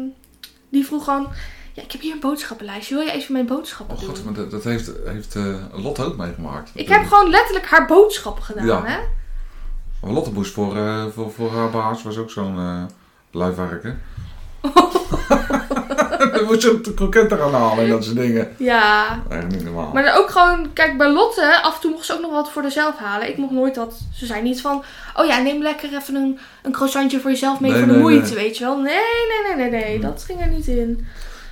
[0.68, 1.28] die vroeg gewoon...
[1.76, 2.94] Ja, ik heb hier een boodschappenlijstje.
[2.94, 4.10] Wil je even mijn boodschappen Oh doen?
[4.10, 6.70] god, maar dat, dat heeft, heeft eh, Lotte ook meegemaakt.
[6.74, 8.82] ik heb gewoon letterlijk haar boodschappen gedaan, Ja.
[8.84, 8.98] hè?
[10.00, 12.82] Maar Lotte moest voor, eh, voor, voor haar baas, was ook zo'n eh
[13.30, 14.02] luivarken.
[16.32, 18.54] Dan moest je de kroketten gaan halen en dat soort dingen.
[18.58, 19.22] Ja.
[19.28, 19.92] Echt niet normaal.
[19.92, 20.72] Maar dan ook gewoon...
[20.72, 23.28] Kijk, bij Lotte, af en toe mocht ze ook nog wat voor zichzelf halen.
[23.28, 24.00] Ik mocht nooit dat...
[24.14, 24.84] Ze zei niet van...
[25.16, 28.02] Oh ja, neem lekker even een, een croissantje voor jezelf mee Nee, voor de nee,
[28.02, 28.44] moeite, nee.
[28.44, 28.76] weet je wel.
[28.78, 29.96] Nee, nee, nee, nee, nee.
[29.96, 30.02] Hm.
[30.02, 31.06] Dat ging er niet in.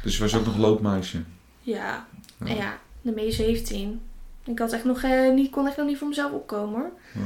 [0.05, 1.23] Dus je was ook nog loopmeisje.
[1.61, 2.07] Ja,
[2.39, 2.47] Ja.
[2.47, 4.01] en ja, de mee 17.
[4.45, 6.91] Ik had echt nog, eh, niet, kon echt nog niet voor mezelf opkomen hoor.
[7.15, 7.21] Ja.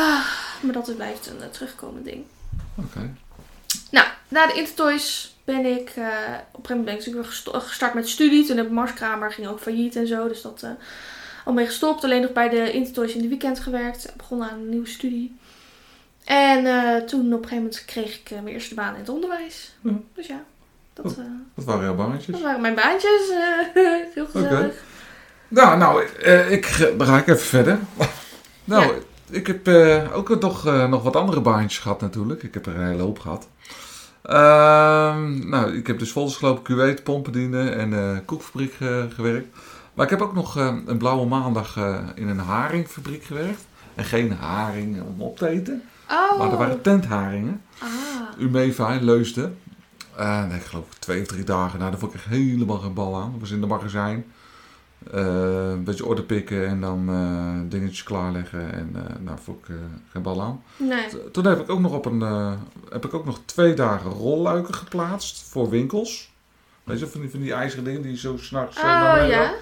[0.00, 0.26] Ah,
[0.62, 2.24] maar dat blijft een eh, terugkomend ding.
[2.74, 3.14] Oké.
[3.90, 6.04] Nou, na de Intertoys ben ik eh,
[6.52, 8.46] op een gegeven moment ben ik natuurlijk weer gestart met studie.
[8.46, 10.28] Toen heb Marskramer ging ook failliet en zo.
[10.28, 10.70] Dus dat eh
[11.44, 12.04] al mee gestopt.
[12.04, 14.12] Alleen nog bij de Intertoys in de weekend gewerkt.
[14.16, 15.36] Begonnen aan een nieuwe studie.
[16.24, 16.64] En
[17.06, 19.74] toen op een gegeven moment kreeg ik mijn eerste baan in het onderwijs.
[19.80, 19.92] Ja.
[20.14, 20.44] Dus ja,
[21.02, 21.18] dat, Oh.
[21.18, 22.26] eh, Dat waren jouw baantjes.
[22.34, 23.30] dat waren mijn baantjes.
[23.30, 24.74] eh, heel gezellig.
[25.48, 26.66] Nou, nou, eh, ik
[26.98, 27.78] ga ik even verder.
[28.64, 28.92] nou,
[29.30, 29.68] ik heb
[30.14, 32.42] ook nog, eh, nog wat andere baantjes gehad natuurlijk.
[32.42, 33.48] Ik heb er een hele hoop gehad.
[34.22, 38.74] Ehm, nou, ik heb dus volgens gelopen Kuwait, pompendiende en eh koekfabriek
[39.14, 39.56] gewerkt.
[39.94, 40.54] Maar ik heb ook nog
[40.86, 41.76] een blauwe maandag
[42.14, 43.64] in een haringfabriek gewerkt.
[43.94, 45.82] En geen haring om op te eten.
[46.10, 46.38] Oh.
[46.38, 47.62] Maar er waren tentharingen.
[47.78, 47.88] Ah.
[48.40, 49.58] Umeva in Leusden.
[50.16, 51.78] Eh, nee, ik geloof twee of drie dagen.
[51.78, 53.30] Nou, daar vond ik echt helemaal geen bal aan.
[53.30, 54.24] Dat was in de magazijn.
[55.12, 58.72] Eh, een beetje orde pikken en dan eh, dingetjes klaarleggen.
[58.72, 59.74] En eh nou, vond ik
[60.10, 60.62] geen bal aan.
[60.76, 61.30] Nee.
[61.30, 62.20] Toen heb ik ook nog op een,
[62.90, 66.34] heb ik ook nog twee dagen rolluiken geplaatst voor winkels.
[66.84, 68.76] Weet je, van die, van die ijzeren dingen die zo s'nachts...
[68.76, 68.82] Oh
[69.28, 69.54] ja.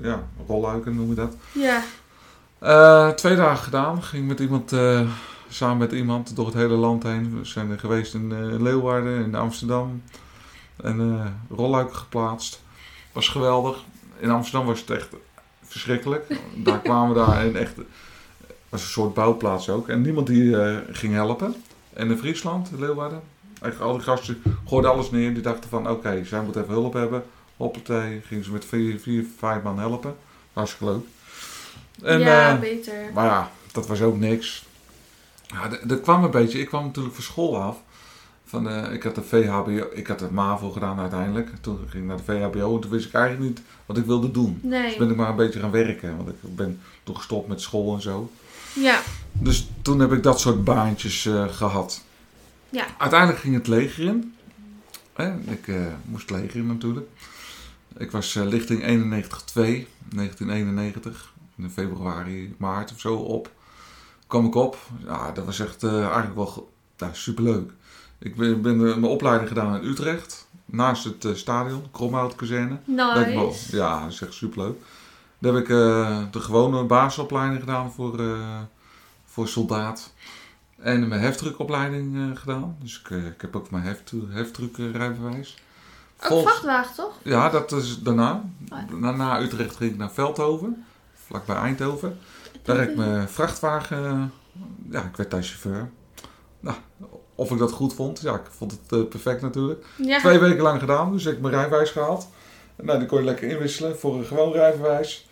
[0.00, 1.36] Ja, rolluiken noem je dat.
[1.52, 3.12] Ja.
[3.12, 4.02] Twee dagen gedaan.
[4.02, 4.72] Ging met iemand,
[5.50, 7.38] samen met iemand door het hele land heen.
[7.38, 10.02] We zijn er geweest in eh, Leeuwarden, in Amsterdam.
[10.76, 12.62] En eh rolluiken geplaatst.
[13.12, 13.78] Was geweldig.
[14.18, 15.08] In Amsterdam was het echt
[15.62, 16.26] verschrikkelijk.
[16.56, 17.74] daar kwamen we daar en echt...
[18.68, 19.88] was een soort bouwplaats ook.
[19.88, 21.54] En niemand die eh, ging helpen.
[21.92, 23.22] En in Friesland, Leeuwarden.
[23.60, 25.34] Eigenlijk al die gasten gooiden alles neer.
[25.34, 27.24] Die dachten van, oké, zij moeten even hulp hebben.
[27.56, 30.14] Hoppatee, gingen ze met vier, vier vijf man helpen.
[30.52, 31.04] Hartstikke leuk.
[32.02, 33.10] En, ja, eh, beter.
[33.14, 34.64] maar ja, dat was ook niks.
[35.52, 37.76] Ja, d- er kwam een beetje, ik kwam natuurlijk van school af.
[38.44, 41.50] Van, eh, ik had de VHBO, ik had het MAVO gedaan uiteindelijk.
[41.60, 44.30] Toen ging ik naar de VHBO en toen wist ik eigenlijk niet wat ik wilde
[44.30, 44.58] doen.
[44.62, 44.82] Nee.
[44.88, 47.94] Dus ben ik maar een beetje gaan werken, want ik ben toen gestopt met school
[47.94, 48.30] en zo.
[48.74, 49.00] Ja.
[49.32, 52.04] Dus toen heb ik dat soort baantjes eh, gehad.
[52.68, 52.86] Ja.
[52.98, 54.34] Uiteindelijk ging het leger in.
[55.12, 57.06] Hè, ik eh, moest leger in natuurlijk.
[57.96, 61.32] Ik was lichting 91-2, 1991.
[61.56, 63.50] In februari, maart of zo op.
[64.30, 64.76] Kwam ik op.
[65.04, 67.70] Ja, dat was echt eh, eigenlijk wel ja, superleuk.
[68.18, 70.48] Ik ben, ben eh, mijn opleiding gedaan in Utrecht.
[70.64, 71.82] Naast het eh, stadion,
[73.34, 73.76] wel- Nice.
[73.76, 74.76] Ja, dat is echt superleuk.
[75.38, 75.68] Daar heb ik
[76.32, 78.20] de gewone basisopleiding gedaan voor,
[79.24, 80.12] voor soldaat.
[80.78, 82.76] En mijn heftruckopleiding gedaan.
[82.82, 85.58] Dus ik, ik heb ook mijn heft, heftruckrijbewijs.
[86.28, 87.18] Ook vrachtwagen, toch?
[87.22, 88.44] Ja, dat is daarna.
[88.92, 90.84] Oh na Utrecht ging ik naar Veldhoven,
[91.26, 92.18] vlakbij Eindhoven.
[92.62, 94.32] Daar heb ik mijn vrachtwagen...
[94.90, 95.90] Ja, ik werd daar chauffeur.
[96.60, 96.76] Nou,
[97.34, 98.20] of ik dat goed vond?
[98.20, 99.86] Ja, ik vond het eh, perfect natuurlijk.
[99.96, 100.18] Ja.
[100.18, 102.28] Twee weken lang gedaan, dus ik heb mijn rijbewijs gehaald.
[102.76, 105.28] En nou, die kon je lekker inwisselen voor een gewoon rijbewijs.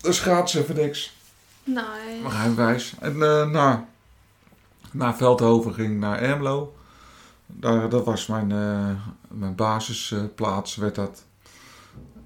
[0.00, 1.16] Dus gratis even niks.
[1.64, 1.82] Nice.
[2.22, 2.94] Mijn rijbewijs.
[3.00, 3.78] En eh nou,
[4.90, 6.74] na Veldhoven ging ik naar Ermelo.
[7.46, 8.90] Daar, dat was mijn, eh,
[9.28, 11.24] mijn basisplaats, werd dat.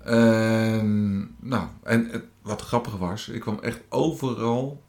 [0.07, 4.83] En, nou, en het, wat grappig was, ik kwam echt overal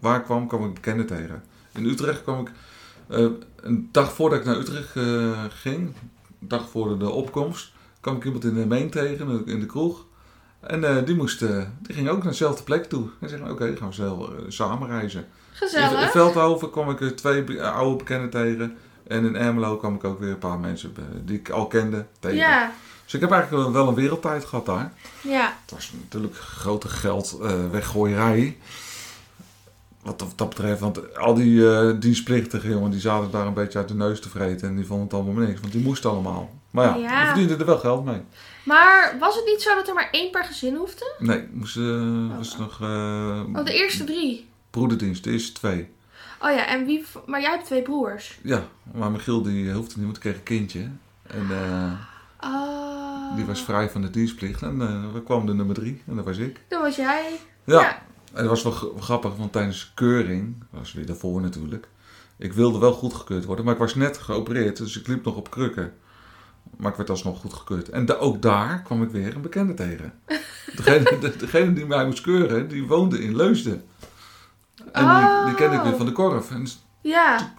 [0.00, 1.42] waar ik kwam, kwam ik bekenden tegen.
[1.74, 2.50] In Utrecht kwam ik,
[3.08, 3.26] eh,
[3.56, 8.24] een dag voordat ik naar Utrecht eh, ging, een dag voor de opkomst, kwam ik
[8.24, 10.06] iemand in de Meen tegen, in de kroeg.
[10.60, 13.08] En eh, die, moest, die ging ook naar dezelfde plek toe.
[13.20, 15.20] En zeggen, oké, gaan we zelf, samen reizen.
[15.20, 16.10] In Gezellig.
[16.10, 18.76] Veldhoven kwam ik twee oude bekenden tegen.
[19.06, 22.38] En in Ermelo kwam ik ook weer een paar mensen die ik al kende tegen.
[22.38, 22.72] Ja.
[23.08, 24.92] Dus ik heb eigenlijk wel- een wereldtijd gehad daar.
[25.20, 25.56] Ja.
[25.62, 28.56] Het was natuurlijk grote geld eh, weggooierij.
[30.02, 33.88] Wat dat, betreft, want al die eh dienstplichtigen jongen, die zaten daar een beetje uit
[33.88, 34.68] de neus te vreten.
[34.68, 36.50] En die vonden het allemaal niks, want die moesten allemaal.
[36.70, 37.18] Maar ja, Ja.
[37.18, 38.20] die verdienden er wel geld mee.
[38.64, 41.14] Maar was het niet zo dat er maar één per gezin hoefde?
[41.18, 44.48] Nee, moesten, was nog eh Oh, de eerste drie.
[44.70, 45.88] broederdienst, de eerste twee.
[46.40, 47.04] Oh ja, en wie...
[47.26, 48.38] Maar jij hebt twee broers.
[48.42, 48.62] Ja,
[48.94, 50.80] maar Michiel die hoefde niet, want kreeg een kindje.
[51.26, 51.92] En eh,
[52.40, 53.36] Oh.
[53.36, 54.62] die was vrij van de dienstplicht.
[54.62, 56.60] En eh we kwamen de nummer drie, en dat was ik.
[56.68, 57.38] Dat was jij.
[57.64, 58.02] Ja, Ja.
[58.32, 61.88] en dat was wel grappig, want tijdens keuring, was weer daarvoor natuurlijk.
[62.38, 65.50] Ik wilde wel goedgekeurd worden, maar ik was net geopereerd, dus ik liep nog op
[65.50, 65.92] krukken.
[66.76, 67.88] Maar ik werd alsnog goedgekeurd.
[67.88, 70.12] En da- ook daar kwam ik weer een bekende tegen.
[70.76, 73.84] Degene, de- degene die mij moest keuren, die woonde in Leusden.
[74.92, 76.50] En die, die kende ik weer van de korf.
[76.50, 76.66] En
[77.02, 77.52] Ja.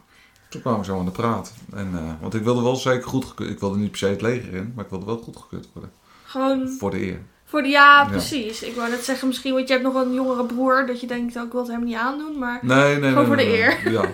[0.50, 1.54] Toen kwamen we zo aan de praat.
[1.74, 3.50] En, eh, want ik wilde wel zeker goedgekeurd.
[3.50, 5.92] Ik wilde niet per se het leger in, maar ik wilde wel goedgekeurd worden.
[6.24, 7.20] Gewoon Voor de eer.
[7.46, 7.68] voor de...
[7.68, 8.08] Ja, Ja.
[8.10, 8.64] precies.
[8.64, 10.86] Ik wou net zeggen misschien, want je hebt nog een jongere broer.
[10.88, 12.38] Dat je denkt, oh, ik wil het hem niet aandoen.
[12.40, 13.10] Maar Nee, nee, nee.
[13.10, 13.62] Gewoon voor nee, de nee.
[13.62, 13.92] eer.
[13.92, 14.06] Ja.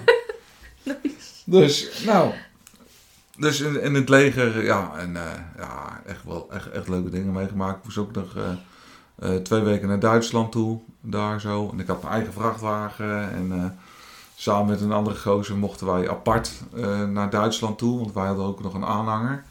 [1.47, 2.31] Dus, nou.
[3.37, 5.23] Dus in, in het leger, ja, en eh,
[5.57, 7.77] ja, echt wel echt, echt leuke dingen meegemaakt.
[7.77, 8.35] Ik moest ook nog
[9.15, 11.69] eh, twee weken naar Duitsland toe, daar zo.
[11.71, 13.77] En ik had mijn eigen vrachtwagen en
[14.35, 18.45] samen met een andere gozer mochten wij apart eh, naar Duitsland toe, want wij hadden
[18.45, 19.43] ook nog een aanhanger.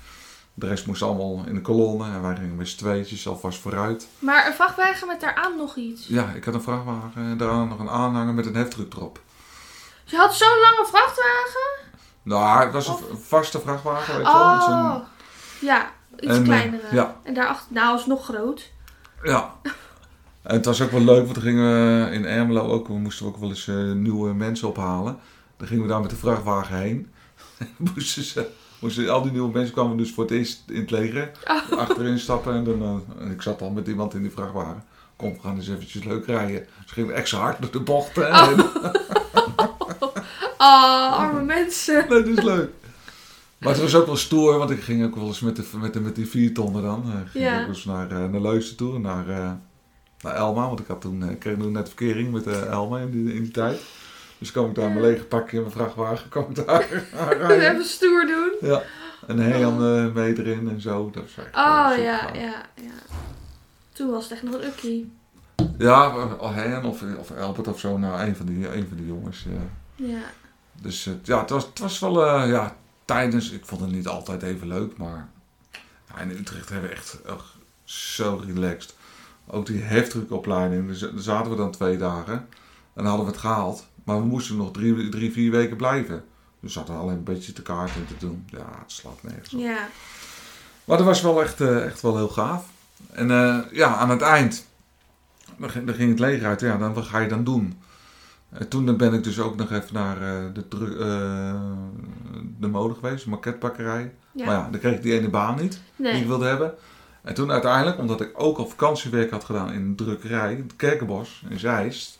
[0.54, 4.08] De rest moest allemaal in de kolonne en wij gingen met z'n tweetjes alvast vooruit.
[4.18, 6.06] Maar een vrachtwagen met daaraan nog iets.
[6.06, 9.20] Ja, ik had een vrachtwagen en daaraan nog een aanhanger met een heftruck erop.
[10.04, 11.92] Je had zo'n lange vrachtwagen?
[12.22, 14.54] Nou, het was een vaste vrachtwagen, weet je wel.
[14.54, 14.96] met zo'n- Oh.
[15.60, 16.86] Ja, iets En, eh, kleinere.
[16.94, 17.16] ja.
[17.22, 18.70] En daarachter, nou, is nog groot.
[19.22, 19.52] Ja.
[20.44, 23.26] En het was ook wel leuk, want dan gingen we in Ermelo ook, we moesten
[23.26, 25.16] ook wel eens eh, nieuwe mensen ophalen.
[25.56, 27.06] Dan gingen we daar met de vrachtwagen heen.
[27.94, 28.46] moesten ze,
[28.78, 31.30] moesten, al die nieuwe mensen kwamen dus voor het eerst in het leger.
[31.70, 31.78] Oh.
[31.78, 34.84] Achterin stappen en, dan, eh, en ik zat al met iemand in die vrachtwagen.
[35.16, 36.66] Kom, we gaan eens eventjes leuk rijden.
[36.82, 38.30] Dus gingen we extra hard door de bochten.
[38.30, 38.54] En,
[40.58, 41.94] Oh, arme mensen.
[42.08, 42.70] nee, dat is leuk.
[43.58, 45.92] Maar het was ook wel stoer, want ik ging ook wel eens met, de, met,
[45.92, 47.02] de, met die vier tonnen dan.
[47.06, 47.54] eh, ging Ja.
[47.56, 49.24] ik ook eens naar, naar Leusden toe, naar,
[50.24, 50.66] naar Elma.
[50.66, 53.34] Want ik, had toen, eh, ik kreeg toen net verkering met eh, Elma in die,
[53.34, 53.80] in die tijd.
[54.38, 56.88] Dus kwam ik daar mijn lege pakje in mijn vrachtwagen, kwam ik daar.
[57.70, 58.70] Even stoer doen.
[58.70, 58.82] Ja,
[59.26, 61.10] en Hean eh mee erin en zo.
[61.10, 62.36] Dat was echt, Oh super ja, gaaf.
[62.36, 63.16] ja, ja.
[63.92, 65.12] Toen was het echt nog een ukkie.
[65.78, 67.98] Ja, of Hean of, of Albert of zo.
[67.98, 69.46] Nou, een van die, een van die jongens.
[69.48, 70.06] ja.
[70.06, 70.22] Ja.
[70.82, 74.66] Dus ja, het was, het was wel, ja, tijdens, ik vond het niet altijd even
[74.68, 75.28] leuk, maar
[76.08, 77.44] ja, in Utrecht hebben we echt, echt
[77.84, 78.94] zo relaxed.
[79.46, 82.46] Ook die heftruckopleiding, dus, daar zaten we dan twee dagen en
[83.02, 83.86] dan hadden we het gehaald.
[84.04, 86.24] Maar we moesten nog drie, drie vier weken blijven.
[86.60, 88.44] Dus we hadden alleen een beetje te kaart in te doen.
[88.46, 89.60] Ja, het slaat nergens op.
[89.60, 89.88] Ja.
[90.84, 92.66] Maar dat was wel echt, eh, echt wel heel gaaf.
[93.10, 94.66] En eh, ja, aan het eind,
[95.56, 96.60] dan ging, het leger uit.
[96.60, 97.78] Ja, dan, wat ga je dan doen?
[98.54, 100.64] En toen ben ik dus ook nog even naar eh, de,
[100.98, 101.60] eh,
[102.58, 104.10] de mode geweest, de.
[104.32, 104.44] Ja.
[104.44, 106.74] Maar ja, dan kreeg ik die ene baan niet die ik wilde hebben.
[107.24, 111.42] En toen uiteindelijk, omdat ik ook al vakantiewerk had gedaan in een drukkerij, het Kerkenbos
[111.48, 112.18] in Zeist.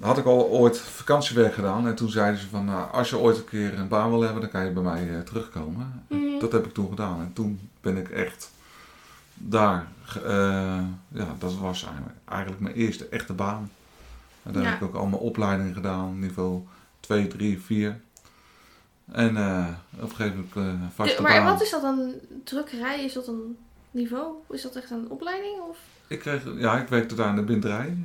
[0.00, 1.86] Had ik al ooit vakantiewerk gedaan.
[1.86, 4.40] En toen zeiden ze van, nou, als je ooit een keer een baan wil hebben,
[4.40, 6.02] dan kan je bij mij eh, terugkomen.
[6.08, 6.38] Mhm.
[6.38, 7.20] Dat heb ik toen gedaan.
[7.20, 8.50] En toen ben ik echt
[9.34, 9.86] daar.
[10.24, 13.70] eh, ja, dat was eigenlijk, eigenlijk mijn eerste echte baan.
[14.42, 14.68] En daar Ja.
[14.68, 16.62] heb ik ook al mijn opleidingen gedaan, niveau
[17.00, 18.00] 2, 3, 4.
[19.12, 19.66] En eh,
[20.02, 22.12] op een gegeven moment uh, vaste De- maar wat is dat dan?
[22.44, 23.04] Drukkerij?
[23.04, 23.56] Is dat een
[23.90, 24.32] niveau?
[24.50, 25.60] Is dat echt een opleiding?
[25.70, 25.76] Of?
[26.06, 27.96] Ik, kreeg, ja, ik werkte daar in de binderij.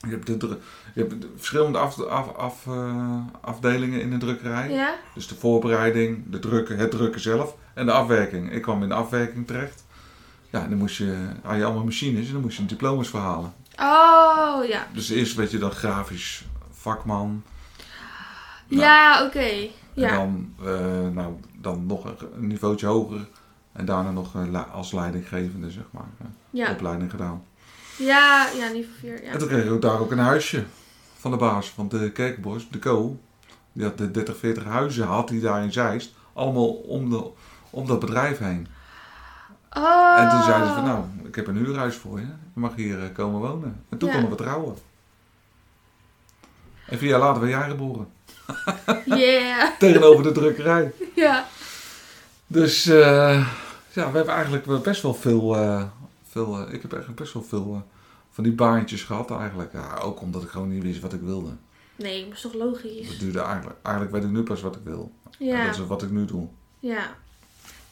[0.00, 0.58] Je hebt, de, dru-
[0.94, 4.70] je hebt de verschillende af, af, af, eh, afdelingen in de drukkerij.
[4.70, 4.94] Ja?
[5.14, 8.52] Dus de voorbereiding, de drukken, het drukken zelf en de afwerking.
[8.52, 9.84] Ik kwam in de afwerking terecht.
[10.50, 13.52] Ja, en dan moest je, had je allemaal machines en dan moest je diploma's verhalen.
[13.80, 14.86] Oh, ja.
[14.92, 17.42] Dus eerst werd je dan grafisch vakman.
[18.68, 18.82] Nou.
[18.82, 19.68] Ja, oké.
[19.94, 20.10] Ja.
[20.16, 23.28] dan, eh, nou, dan nog een, niveautje hoger.
[23.72, 26.70] En daarna nog eh, als leidinggevende, zeg maar, eh, Ja.
[26.70, 27.42] opleiding gedaan.
[27.98, 29.22] Ja, ja, niveau 4.
[29.24, 29.30] Ja.
[29.30, 30.64] En toen kreeg ik ook daar ook een huisje
[31.16, 33.18] van de baas van de Kerkenbos, de Co.
[33.72, 36.14] Die had de 30, 40 huizen, had hij daar in Zeist.
[36.32, 37.30] Allemaal om, de,
[37.70, 38.66] om dat bedrijf heen.
[39.72, 40.16] Oh.
[40.18, 42.26] En toen zeiden ze van, nou, ik heb een huurhuis voor je.
[42.26, 43.84] Je mag hier komen wonen.
[43.88, 44.14] En toen Ja.
[44.14, 44.74] konden we trouwen.
[46.86, 48.06] En vier jaar later ben jij geboren.
[49.04, 49.70] Yeah.
[49.78, 50.92] Tegenover de drukkerij.
[51.14, 51.46] Ja.
[52.46, 53.48] Dus eh,
[53.92, 55.56] ja, we hebben eigenlijk wel best wel veel...
[55.56, 55.82] eh,
[56.28, 57.80] veel eh, ik heb eigenlijk best wel veel eh,
[58.30, 59.72] van die baantjes gehad eigenlijk.
[59.72, 61.50] Ja, ook omdat ik gewoon niet wist wat ik wilde.
[61.96, 63.08] Nee, maar is toch logisch?
[63.08, 65.12] Dat duurde eigenlijk, eigenlijk weet ik nu pas wat ik wil.
[65.38, 65.64] En Ja.
[65.66, 66.46] dat is wat ik nu doe.
[66.80, 67.14] Ja.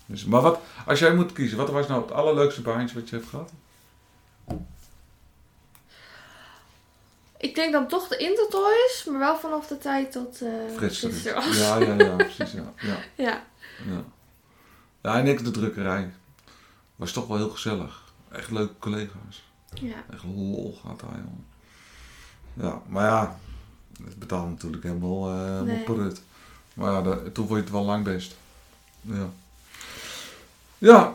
[0.06, 3.16] Dus, maar wat, als jij moet kiezen, wat was nou het allerleukste baantje wat je
[3.16, 3.52] hebt gehad?
[7.42, 11.22] Ik denk dan toch de Intertoys, maar wel vanaf de tijd dat eh Frits was.
[11.58, 12.52] Ja, ja, ja, precies.
[12.52, 13.42] Ja, ja, Ja.
[13.86, 14.04] ja.
[15.02, 16.12] ja, en ik de drukkerij.
[16.96, 18.02] Was toch wel heel gezellig.
[18.32, 19.44] Echt leuke collega's.
[19.74, 20.04] Ja.
[20.12, 21.46] Echt lol gaat daar, jongen.
[22.54, 23.38] Ja, maar ja,
[24.04, 25.82] het betaalt natuurlijk helemaal, helemaal Nee.
[25.84, 26.22] prut.
[26.74, 28.36] Maar ja, toen vond je het wel lang best.
[29.00, 29.28] Ja.
[30.78, 31.14] Ja,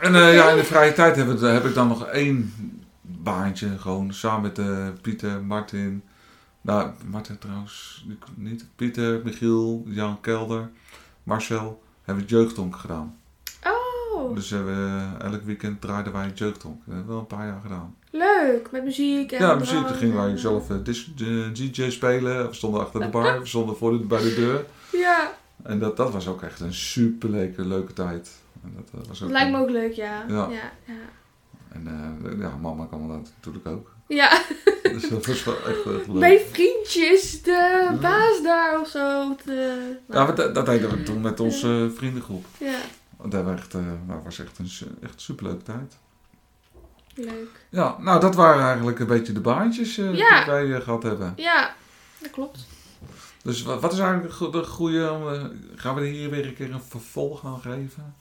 [0.00, 2.52] en eh, ja, in de vrije tijd heb, heb ik dan nog één
[3.06, 3.78] baantje.
[3.78, 6.02] Gewoon samen met eh, Pieter, Martin.
[6.60, 8.66] Nou, Martin trouwens niet.
[8.76, 10.70] Pieter, Michiel, Jan Kelder,
[11.22, 11.82] Marcel.
[12.02, 13.16] Hebben we jeugdtonk gedaan.
[13.66, 16.76] Oh, Dus hebben we, elk weekend draaiden wij jeugdtonk.
[16.76, 17.94] Dat hebben we wel een paar jaar gedaan.
[18.10, 18.70] leuk.
[18.70, 19.74] Met muziek en Ja, muziek.
[19.74, 22.48] Dan drank gingen wij zelf eh, eh, DJ spelen.
[22.48, 23.40] We stonden achter de bar.
[23.40, 24.64] We stonden voor de, bij de deur.
[24.92, 25.32] Ja,
[25.62, 28.30] En dat, dat was ook echt een super leuke, leuke tijd.
[28.62, 30.24] En dat eh, was ook lijkt me ook leuk, ja.
[30.28, 30.48] Ja.
[30.50, 30.94] Ja, ja.
[31.74, 31.86] En
[32.32, 33.94] eh, ja, mama kan dat natuurlijk ook.
[34.06, 34.30] ja.
[34.82, 36.08] Dus dat was wel echt, echt leuk.
[36.14, 39.36] mijn vriendjes, de baas daar of zo.
[39.44, 42.44] De, Ja, dat, dat deden we toen met onze eh, vriendengroep.
[42.58, 42.78] ja,
[43.16, 43.80] Want Dat was echt, eh,
[44.24, 44.70] was echt een
[45.02, 45.96] echt superleuke tijd.
[47.14, 47.66] leuk.
[47.70, 50.36] Ja, nou dat waren eigenlijk een beetje de baantjes eh, Ja.
[50.44, 51.32] die wij eh, gehad hebben.
[51.36, 51.74] Ja,
[52.18, 52.66] dat klopt.
[53.42, 55.04] Dus wat, wat is eigenlijk de go- de goede...
[55.06, 55.44] eh,
[55.76, 58.14] gaan we hier weer een keer een vervolg aan geven?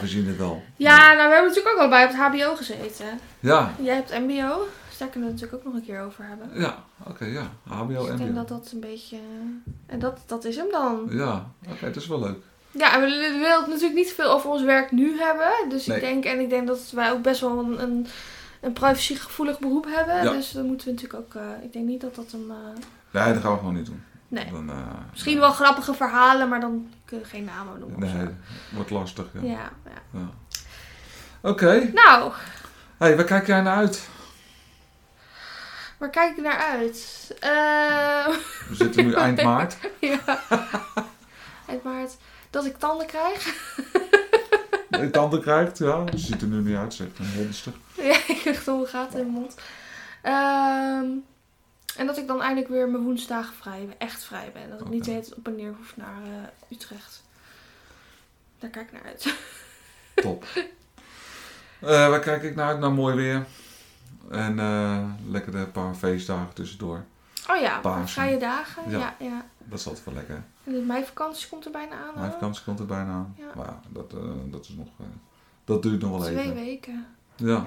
[0.00, 0.62] We zien het wel.
[0.76, 3.06] Ja, nou, we hebben natuurlijk ook allebei op het HBO gezeten.
[3.40, 6.24] Ja, Jij hebt MBO, dus daar kunnen we het natuurlijk ook nog een keer over
[6.24, 6.50] hebben.
[6.60, 6.84] ja.
[7.08, 7.50] Oké, ja.
[7.68, 8.38] HBO, Dus ik denk MBO.
[8.38, 9.16] dat dat een beetje.
[9.86, 11.06] En dat, dat is hem dan.
[11.10, 12.36] Ja, oké, dat is wel leuk.
[12.70, 13.06] Ja, en we
[13.40, 15.68] willen het natuurlijk niet veel over ons werk nu hebben.
[15.68, 15.96] Dus Nee.
[15.96, 18.06] ik denk, en ik denk dat wij ook best wel een, een,
[18.60, 20.14] een privacygevoelig beroep hebben.
[20.22, 20.32] Ja.
[20.32, 21.34] Dus dan moeten we natuurlijk ook.
[21.42, 22.46] eh, ik denk niet dat dat een.
[22.50, 24.02] eh, Nee, dat gaan we gewoon niet doen.
[24.28, 24.50] nee.
[24.52, 24.76] Dan, eh,
[25.10, 27.98] Misschien wel grappige verhalen, maar dan kunnen we geen namen noemen.
[27.98, 28.28] Nee,
[28.70, 29.26] wordt lastig.
[29.32, 29.40] Ja.
[29.42, 30.20] Ja, ja.
[30.20, 30.30] Ja.
[31.50, 31.90] Oké.
[31.94, 32.32] Nou,
[32.96, 34.08] Hey, waar kijk jij naar uit?
[35.98, 37.30] Waar kijk ik naar uit?
[37.40, 38.26] Eh,
[38.68, 39.76] We zitten nu eind maart.
[40.00, 40.20] ja.
[41.68, 42.16] Eind maart.
[42.50, 43.44] Dat ik tanden krijg.
[45.00, 46.04] Je tanden krijgt, ja.
[46.10, 47.72] Ze ziet er nu niet uit, zegt een monster.
[47.96, 49.54] ja, ik krijg dolle gaten in mijn mond.
[50.22, 51.06] Ehm,
[51.96, 53.88] en dat ik dan eindelijk weer mijn woensdagen vrij.
[53.98, 54.70] Echt vrij ben.
[54.70, 57.22] Dat ik niet de hele tijd op en neer hoef naar eh, Utrecht.
[58.58, 59.34] Daar kijk ik naar uit.
[60.14, 60.44] Top.
[61.80, 62.78] Eh waar kijk ik naar uit?
[62.78, 63.46] Naar mooi weer.
[64.30, 67.04] En eh, lekker een paar feestdagen tussendoor.
[67.50, 68.08] Oh ja, Pasen.
[68.08, 68.90] vrije dagen.
[68.90, 68.98] Ja.
[68.98, 69.14] Ja.
[69.18, 70.42] Ja, Dat is altijd wel lekker.
[70.64, 72.20] En de meivakantie komt er bijna aan.
[72.20, 73.34] Mijn vakantie komt er bijna aan.
[73.38, 73.44] Ja.
[73.54, 74.10] Maar ja, dat,
[74.50, 74.88] dat is nog...
[75.64, 76.54] dat duurt nog wel Twee even.
[76.54, 77.06] weken.
[77.36, 77.64] Ja.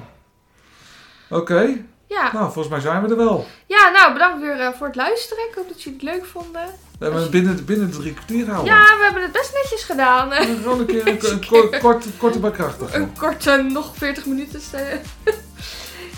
[1.29, 1.85] Oké.
[2.07, 2.33] Ja.
[2.33, 3.45] Nou, volgens mij zijn we er wel.
[3.65, 5.47] ja, nou bedankt weer eh, voor het luisteren.
[5.49, 6.65] Ik hoop dat jullie het leuk vonden.
[6.99, 8.73] We hebben het binnen, binnen de drie kwartier houden.
[8.73, 10.31] Ja, we hebben het best netjes gedaan.
[10.31, 12.93] Gewoon een keer een, een kort, kort, korte maar krachtig.
[12.93, 14.61] Een korte, nog 40 minuten.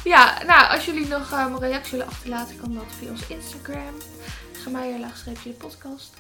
[0.04, 3.96] ja, nou, als jullie nog eh, een reactie willen achterlaten, kan dat via ons Instagram.
[5.00, 6.14] Laagstreepje de podcast.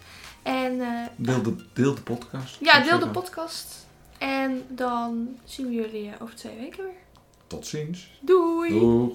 [0.43, 2.57] En eh, Deel de, deel de podcast.
[2.59, 3.85] ja, deel de podcast.
[4.17, 6.93] En dan zien we jullie over twee weken weer.
[7.47, 8.09] Tot ziens.
[8.19, 8.79] Doei!
[8.79, 9.13] Doeg.